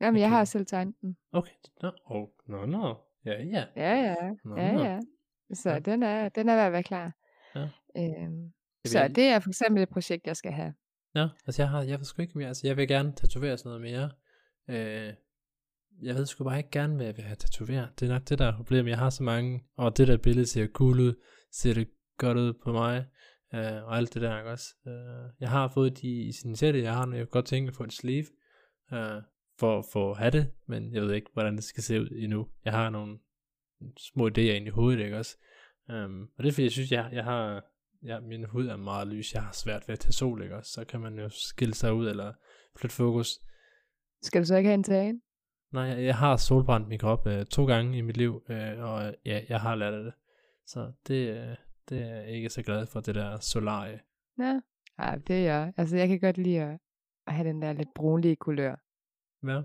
[0.00, 0.44] Jamen, jeg har okay.
[0.46, 1.16] selv tegnet den.
[1.32, 1.52] Okay,
[1.82, 3.64] nå, oh, nå, nå, ja, ja.
[3.76, 4.14] Ja, ja,
[4.44, 4.82] Nå, ja, nå.
[4.84, 5.00] ja.
[5.54, 5.78] Så Ja.
[5.78, 7.12] den er, den er ved at være klar.
[7.54, 7.68] Ja.
[7.96, 8.42] Øhm,
[8.84, 10.74] Jeg så vil- det er for eksempel et projekt, jeg skal have.
[11.14, 13.80] Ja, altså jeg har, jeg ved sgu ikke mere, altså jeg vil gerne tatovere sådan
[13.80, 14.10] noget mere.
[15.08, 15.14] Øh,
[16.02, 17.88] jeg ved sgu bare ikke gerne, hvad jeg vil have tatoveret.
[18.00, 18.90] Det er nok det, der er problemet.
[18.90, 21.14] Jeg har så mange, og det der billede ser cool ud,
[21.52, 21.88] ser det
[22.18, 23.06] godt ud på mig,
[23.54, 24.74] øh, og alt det der, ikke også?
[24.86, 27.64] Øh, jeg har fået de i sin sætte, jeg har, når jeg kunne godt tænke
[27.64, 28.26] mig at få et sleeve,
[28.92, 29.22] øh,
[29.58, 32.48] for, for at have det, men jeg ved ikke, hvordan det skal se ud endnu.
[32.64, 33.18] Jeg har nogle
[33.98, 35.36] små idéer ind i hovedet, ikke også?
[35.88, 37.64] Um, og det er fordi, jeg synes, jeg, jeg har,
[38.02, 40.72] ja, min hud er meget lys, jeg har svært ved at tage sol, ikke også?
[40.72, 42.32] Så kan man jo skille sig ud, eller
[42.76, 43.40] flytte fokus.
[44.22, 45.22] Skal du så ikke have en tagen?
[45.72, 49.40] Nej, jeg, har solbrændt min krop øh, to gange i mit liv, øh, og ja,
[49.48, 50.12] jeg har lært af det.
[50.66, 51.56] Så det, øh,
[51.88, 54.00] det er jeg ikke så glad for, det der solarie.
[54.38, 54.60] Ja.
[54.98, 55.72] Ej, det er jeg.
[55.76, 56.78] Altså, jeg kan godt lide at,
[57.26, 58.76] have den der lidt brunlige kulør.
[59.46, 59.62] Ja,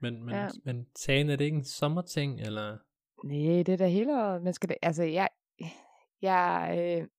[0.00, 0.48] men, men, ja.
[0.64, 2.78] men sagen er det ikke en sommerting, eller?
[3.24, 4.42] Nej, det er da hele året.
[4.42, 5.28] Man skal da, altså, jeg,
[6.22, 6.74] jeg,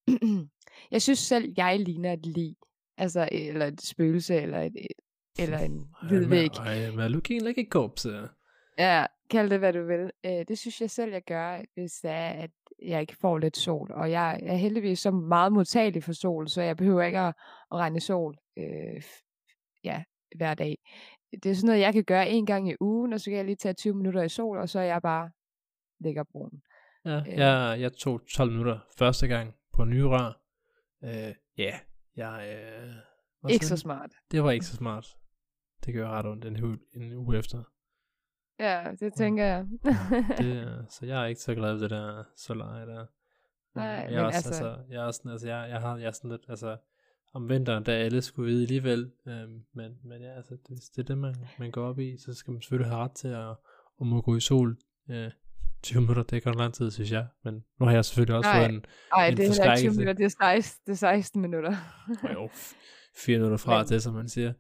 [0.07, 0.17] øh,
[0.91, 2.55] jeg synes selv, jeg ligner et lig.
[2.97, 5.01] Altså, eller et spøgelse, eller, et, et,
[5.39, 6.51] eller en hvid væg.
[6.51, 8.29] I'm looking like a corpse.
[8.77, 10.11] Ja, kald det, hvad du vil.
[10.25, 12.49] Øh, det synes jeg selv, jeg gør, hvis det er, at
[12.85, 13.91] jeg ikke får lidt sol.
[13.91, 17.33] Og jeg er heldigvis så meget modtagelig for sol, så jeg behøver ikke at,
[17.71, 19.01] at regne sol øh,
[19.83, 20.03] ja,
[20.35, 20.77] hver dag.
[21.43, 23.45] Det er sådan noget, jeg kan gøre en gang i ugen, og så kan jeg
[23.45, 25.29] lige tage 20 minutter i sol, og så er jeg bare
[25.99, 26.51] lækker brun.
[27.05, 27.37] Ja, Øh.
[27.37, 30.41] jeg, jeg tog 12 minutter første gang på nye rør.
[31.03, 31.79] Øh, ja,
[32.15, 32.59] jeg...
[33.45, 34.11] Øh, Ikke sagde så smart.
[34.31, 35.07] Det var ikke så smart.
[35.87, 37.63] Det gør ret ondt en uge, en uge efter.
[38.59, 39.65] Ja, det tænker jeg.
[40.37, 43.05] Det, så jeg er ikke så glad ved det der solarie der.
[43.75, 46.11] Nej, jeg men også, altså- altså, jeg er sådan, altså, jeg, jeg har, jeg er
[46.11, 46.77] sådan lidt, altså,
[47.33, 51.03] om vinteren, der alle skulle vide alligevel, øhm, men, men ja, altså, det, det er
[51.03, 53.49] det, man, man går op i, så skal man selvfølgelig have ret til at,
[54.01, 54.77] at må gå i sol,
[55.09, 55.31] øh,
[55.83, 58.59] 20 minutter, det godt lang tid, synes jeg, men nu har jeg selvfølgelig også Nej.
[58.59, 59.99] fået en, Ej, en det er ikke 20 forskrækkelse.
[59.99, 61.75] minutter, det er 16, det er 16 minutter.
[62.33, 62.75] jo, f-
[63.25, 64.53] fire minutter fra Men- til, som man siger.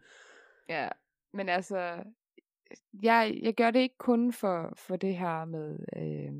[0.69, 0.87] Ja,
[1.33, 2.03] men altså,
[3.03, 6.33] jeg, jeg gør det ikke kun for, for det her med, øh,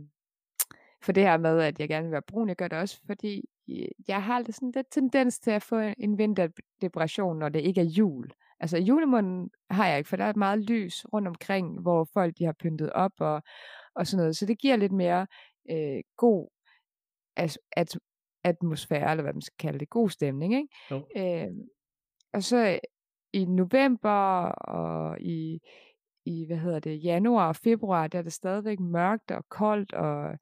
[1.01, 2.47] for det her med, at jeg gerne vil være brun.
[2.47, 5.79] Jeg gør det også, fordi øh, jeg har lidt sådan lidt tendens til at få
[5.79, 8.29] en, en vinterdepression, når det ikke er jul.
[8.59, 12.45] Altså julemunden har jeg ikke, for der er meget lys rundt omkring, hvor folk de
[12.45, 13.41] har pyntet op og,
[13.95, 14.38] og sådan noget.
[14.38, 15.27] Så det giver lidt mere
[15.71, 16.49] øh, god
[17.35, 17.99] as, at,
[18.43, 20.67] atmosfære, eller hvad man skal kalde det, god stemning, ikke?
[20.91, 21.07] Jo.
[21.17, 21.51] Øh,
[22.33, 22.79] og så
[23.38, 25.59] i november og i,
[26.25, 30.38] i, hvad hedder det, januar og februar, der er det stadigvæk mørkt og koldt, og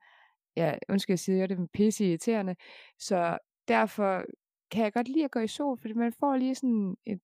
[0.58, 2.56] ja, undskyld, jeg siger det, men pisse irriterende.
[3.00, 3.38] Så
[3.68, 4.24] derfor
[4.72, 7.20] kan jeg godt lide at gå i sol, fordi man får lige sådan et,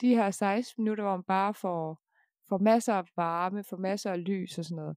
[0.00, 2.00] de her 16 minutter, hvor man bare får,
[2.48, 4.96] får masser af varme, får masser af lys og sådan noget.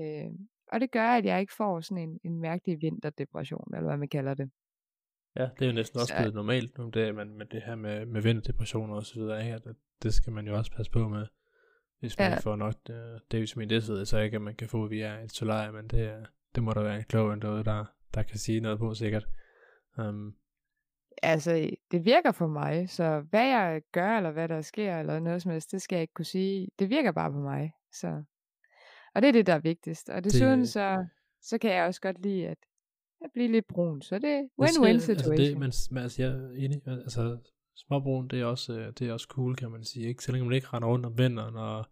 [0.00, 0.32] Øh,
[0.72, 4.08] og det gør, at jeg ikke får sådan en, en mærkelig vinterdepression, eller hvad man
[4.08, 4.50] kalder det.
[5.36, 7.74] Ja, det er jo næsten også Så- blevet normalt nu, det, men med det her
[7.74, 9.54] med, med vinterdepressioner og så videre, ikke?
[9.54, 9.62] At,
[10.02, 11.26] det skal man jo også passe på med,
[12.00, 12.38] hvis man Ja.
[12.38, 12.96] får nok øh,
[13.34, 13.68] D-vitamin.
[13.68, 16.62] Det ved jeg så ikke, at man kan få via et solarium, men det, det
[16.62, 19.26] må der være en klog en derude, der, der kan sige noget på sikkert.
[19.98, 20.34] Um,
[21.22, 25.42] Altså, det virker for mig, så hvad jeg gør, eller hvad der sker, eller noget
[25.42, 26.68] som helst, det skal jeg ikke kunne sige.
[26.78, 27.72] Det virker bare på mig.
[27.92, 28.22] Så.
[29.14, 30.08] Og det er det, der er vigtigst.
[30.10, 31.06] Og desuden Det- så,
[31.42, 32.58] så kan jeg også godt lide at,
[33.24, 34.02] at blive lidt brun.
[34.02, 35.32] Så det er win-win situation.
[35.32, 37.38] Altså det, men, men altså, jeg er enig, altså
[37.76, 40.24] småbrun, det er også, øh, det er også cool, kan man sige, ikke?
[40.24, 41.84] Selvom man ikke render rundt om vinteren, og,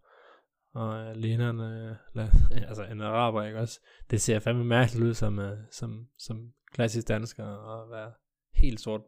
[0.73, 2.29] og øh, øh, la,
[2.69, 3.79] altså en araber, ikke også?
[4.11, 8.11] Det ser fandme mærkeligt ud som, øh, som, som klassisk dansker, at være
[8.53, 9.01] helt sort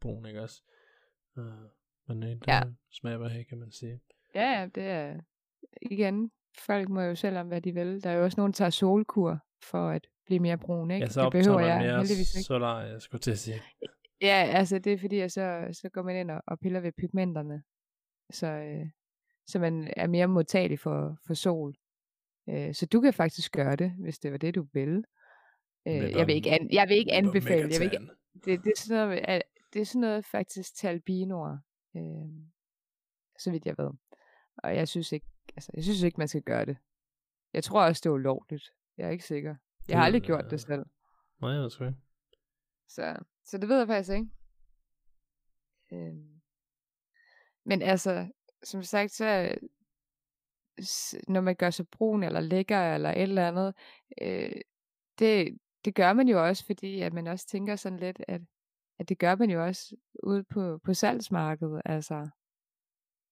[0.00, 0.62] brun, ikke også?
[1.36, 1.44] Uh,
[2.08, 2.62] men det Ja.
[2.92, 4.00] smager bare her, kan man sige.
[4.34, 5.20] Ja, ja, det er
[5.82, 8.04] igen, folk må jo selv om, hvad de vil.
[8.04, 11.04] Der er jo også nogen, der tager solkur for at blive mere brun, ikke?
[11.04, 12.44] Ja, så det behøver jeg mere heldigvis ikke.
[12.46, 13.62] solar, jeg skulle til at sige.
[14.20, 16.92] Ja, altså det er fordi, at så, så går man ind og, og piller ved
[16.92, 17.62] pigmenterne,
[18.32, 18.86] så, øh,
[19.46, 21.74] så man er mere modtagelig for, for sol.
[22.48, 25.02] Øh, så du kan faktisk gøre det, hvis det var det, du ville.
[25.88, 27.98] Øh, jeg, vil ikke an, jeg vil ikke anbefale, jeg vil ikke,
[28.44, 29.42] det, det, er sådan noget, at-
[29.72, 31.58] det er sådan noget faktisk til albinoer,
[31.96, 32.30] øh,
[33.38, 33.90] så vidt jeg ved.
[34.56, 36.76] Og jeg synes ikke, altså, jeg synes ikke, man skal gøre det.
[37.52, 38.64] Jeg tror også, det er ulovligt.
[38.98, 39.54] Jeg er ikke sikker.
[39.90, 40.84] Jeg har aldrig gjort øh, det selv.
[41.40, 41.98] Nej, jeg sgu ikke.
[42.88, 44.30] Så, så det ved jeg faktisk ikke.
[45.92, 46.40] Øhm.
[47.64, 48.28] Men altså,
[48.62, 49.58] som sagt, så
[51.28, 53.74] når man gør sig brun eller lækker eller et eller andet,
[54.22, 54.60] øh,
[55.18, 58.40] det, det gør man jo også, fordi at man også tænker sådan lidt, at,
[58.98, 61.82] at det gør man jo også ude på, på salgsmarkedet.
[61.84, 62.28] Altså,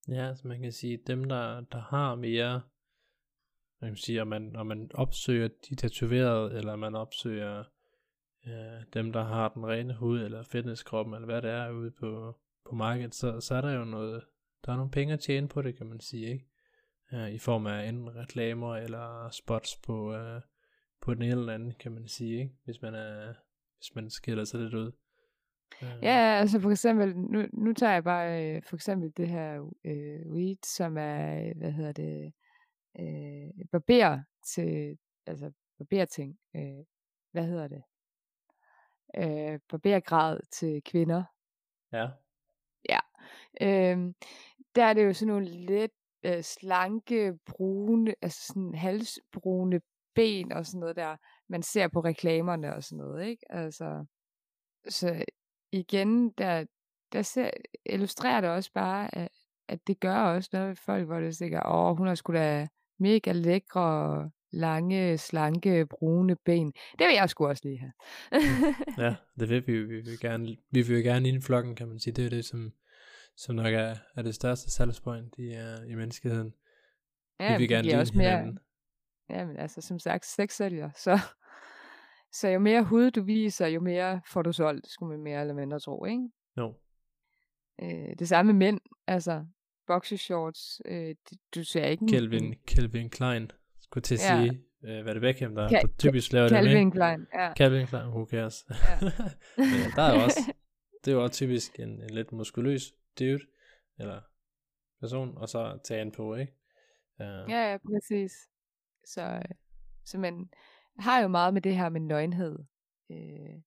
[0.09, 2.63] Ja, så man kan sige, dem der, der har mere,
[3.81, 7.65] man kan sige, om man, om man opsøger de tatoverede, eller man opsøger
[8.47, 12.37] øh, dem, der har den rene hud, eller fitnesskroppen, eller hvad det er ude på,
[12.69, 14.25] på markedet, så, så er der jo noget,
[14.67, 16.47] der er nogle penge at tjene på det, kan man sige, ikke?
[17.13, 20.41] Øh, I form af enten reklamer, eller spots på, øh,
[21.03, 22.55] på den ene eller anden, kan man sige, ikke?
[22.65, 23.35] Hvis man, er,
[23.77, 24.93] hvis man skiller sig lidt ud.
[25.83, 29.71] Øh, Ja, altså for eksempel, nu, nu tager jeg bare øh, for eksempel det her
[29.85, 32.33] øh, weed, som er, hvad hedder det,
[33.01, 36.39] øh, barber til, altså barberting.
[36.57, 36.85] Øh,
[37.33, 37.83] hvad hedder det?
[39.17, 41.25] Øh, barbergrad til kvinder.
[41.93, 42.99] Ja.
[43.61, 44.15] Øh,
[44.75, 45.93] der er det jo sådan nogle lidt
[46.23, 49.81] øh, slanke, brune, altså sådan halsbrune
[50.15, 51.17] ben og sådan noget der,
[51.49, 53.53] man ser på reklamerne og sådan noget, ikke?
[53.53, 54.07] Altså,
[54.89, 55.25] så
[55.73, 56.65] igen, der,
[57.13, 57.51] der ser,
[57.87, 59.29] illustrerer det også bare, at,
[59.69, 62.69] at det gør også noget ved folk, hvor det sikkert, åh, hun har sgu da
[62.99, 66.73] mega lækre, lange, slanke, brune ben.
[66.99, 67.93] Det vil jeg sgu også lige have.
[68.99, 69.87] ja, det vil vi jo.
[69.87, 72.15] Vi vil gerne, vi vil gerne ind i flokken, kan man sige.
[72.15, 72.73] Det er det, som,
[73.37, 76.55] som nok er, er det største salgspoint i, uh, i menneskeheden.
[77.41, 78.59] ja, vi vil gerne lide også mere, hinanden.
[79.31, 81.19] Ja, men altså som sagt, sex sælger, så,
[82.33, 85.55] så jo mere hud du viser, jo mere får du solgt, skulle man mere eller
[85.55, 86.29] mindre tro, ikke?
[86.57, 86.75] Jo.
[87.83, 89.47] Øh, det samme med mænd, altså
[89.89, 90.95] boxershorts, øh,
[91.31, 94.43] det- du ser ikke en- Kelvin, en Kelvin Klein, skulle til at Ja.
[94.43, 94.63] sige.
[94.85, 96.93] Øh, hvad er det Beckham, der, Ka- der typisk laver det Calvin med?
[96.93, 97.55] Klein, ja.
[97.55, 98.67] Calvin Klein, who cares?
[98.71, 98.77] Ja.
[99.73, 100.53] Men der er jo også,
[101.05, 102.83] det er jo også typisk en, en lidt muskuløs
[103.19, 103.41] dude,
[103.99, 104.21] eller
[105.01, 106.53] person, og så tage an på, ikke?
[107.21, 108.33] Uh, Ja, ja, præcis.
[109.05, 109.43] Så, øh,
[110.05, 110.51] så man
[110.99, 112.59] har jo meget med det her med nøgenhed.
[113.11, 113.63] Øh,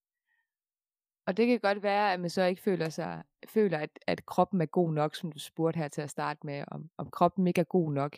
[1.25, 4.61] og det kan godt være, at man så ikke føler sig føler, at, at kroppen
[4.61, 7.61] er god nok, som du spurgte her til at starte med, om, om kroppen ikke
[7.61, 8.17] er god nok.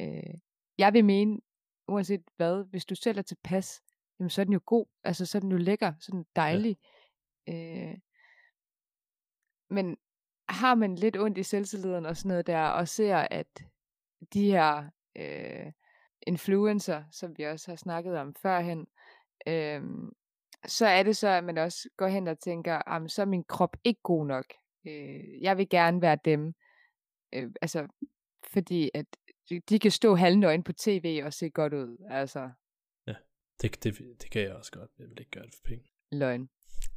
[0.00, 0.34] Øh,
[0.78, 1.40] jeg vil mene,
[1.88, 3.82] uanset hvad, hvis du selv er tilpas,
[4.18, 6.26] jamen så er den jo god, altså så er den jo lækker, så er den
[6.36, 6.78] dejlig.
[7.46, 7.52] Ja.
[7.90, 7.98] Øh,
[9.70, 9.96] men
[10.48, 13.64] har man lidt ondt i selvtilliden og sådan noget der, og ser, at
[14.32, 15.72] de her øh,
[16.22, 18.86] influencer, som vi også har snakket om førhen,
[19.46, 19.82] øh,
[20.66, 23.44] så er det så, at man også går hen og tænker, "Jamen, så er min
[23.44, 24.44] krop ikke god nok.
[24.86, 26.54] Øh, jeg vil gerne være dem.
[27.34, 27.86] Øh, altså,
[28.52, 29.06] fordi at
[29.70, 32.06] de- kan stå halvnøgen på tv og se godt ud.
[32.10, 32.50] Altså,
[33.62, 34.90] det, det, det kan jeg også godt.
[34.98, 35.84] Jeg vil ikke gøre det for penge.
[36.12, 36.48] løgn.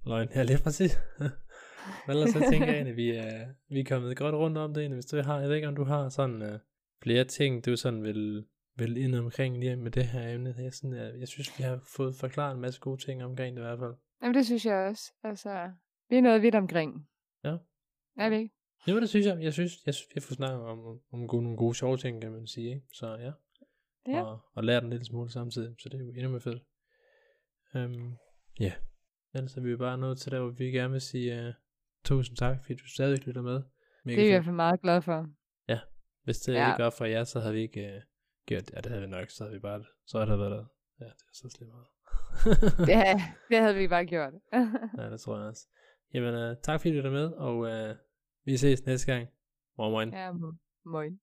[0.05, 0.99] Løgn, ja lige præcis.
[1.20, 1.30] Men
[2.15, 4.89] ellers så tænker jeg at vi er, vi er kommet godt rundt om det.
[4.93, 6.59] Hvis du har, jeg ved ikke om du har sådan uh,
[7.03, 8.45] flere ting, du sådan vil,
[8.78, 10.55] vil ind omkring lige med det her emne.
[10.57, 13.61] Jeg, sådan, jeg, jeg synes, vi har fået forklaret en masse gode ting omkring det
[13.61, 13.93] i hvert fald.
[14.21, 15.13] Jamen, det synes jeg også.
[15.23, 15.71] Altså,
[16.09, 17.07] vi er noget vidt omkring.
[17.43, 17.57] Ja.
[18.17, 18.53] Er vi ikke?
[18.88, 19.43] Jo, det synes jeg.
[19.43, 20.80] Jeg synes, jeg synes har fået snakket om,
[21.13, 22.69] om, gode, nogle gode sjove ting, kan man sige.
[22.75, 22.86] Ikke?
[22.93, 23.32] Så ja.
[24.13, 24.21] Ja.
[24.23, 26.63] Og, og lære den lidt smule samtidig, så det er jo endnu mere fedt.
[27.75, 28.17] Um,
[28.59, 28.73] ja.
[29.34, 31.53] Ellers er vi jo bare nået til der, hvor vi gerne vil sige uh,
[32.05, 33.61] tusind tak, fordi du stadig lytter med.
[34.05, 34.34] Mega Det er jeg i fedt.
[34.34, 35.30] hvert fald meget glad for.
[36.23, 36.59] Hvis det Ja.
[36.59, 36.71] ja.
[36.73, 38.01] ikke var for jer, så havde vi ikke uh,
[38.48, 39.84] gjort Ja, det havde vi nok, så havde vi bare...
[40.06, 40.66] Så havde der været der.
[41.00, 41.88] Ja, det er så slemt meget.
[42.88, 44.34] Det, det havde vi bare gjort.
[44.98, 45.68] ja, det tror jeg også.
[46.14, 47.95] Jamen, uh, tak fordi du lytter med, og uh,
[48.45, 49.28] vi ses næste gang.
[49.78, 50.14] Morgen, morgen.
[50.14, 51.20] ja, mo- moin.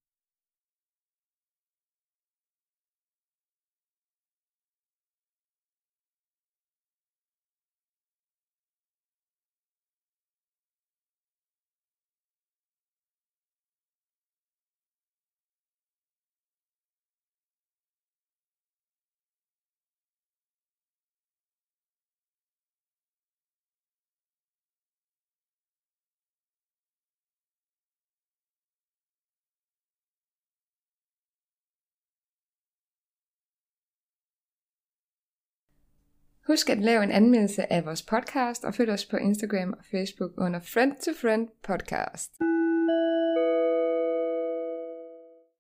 [36.47, 40.31] Husk at lave en anmeldelse af vores podcast og følg os på Instagram og Facebook
[40.39, 42.31] under Friend to Friend Podcast.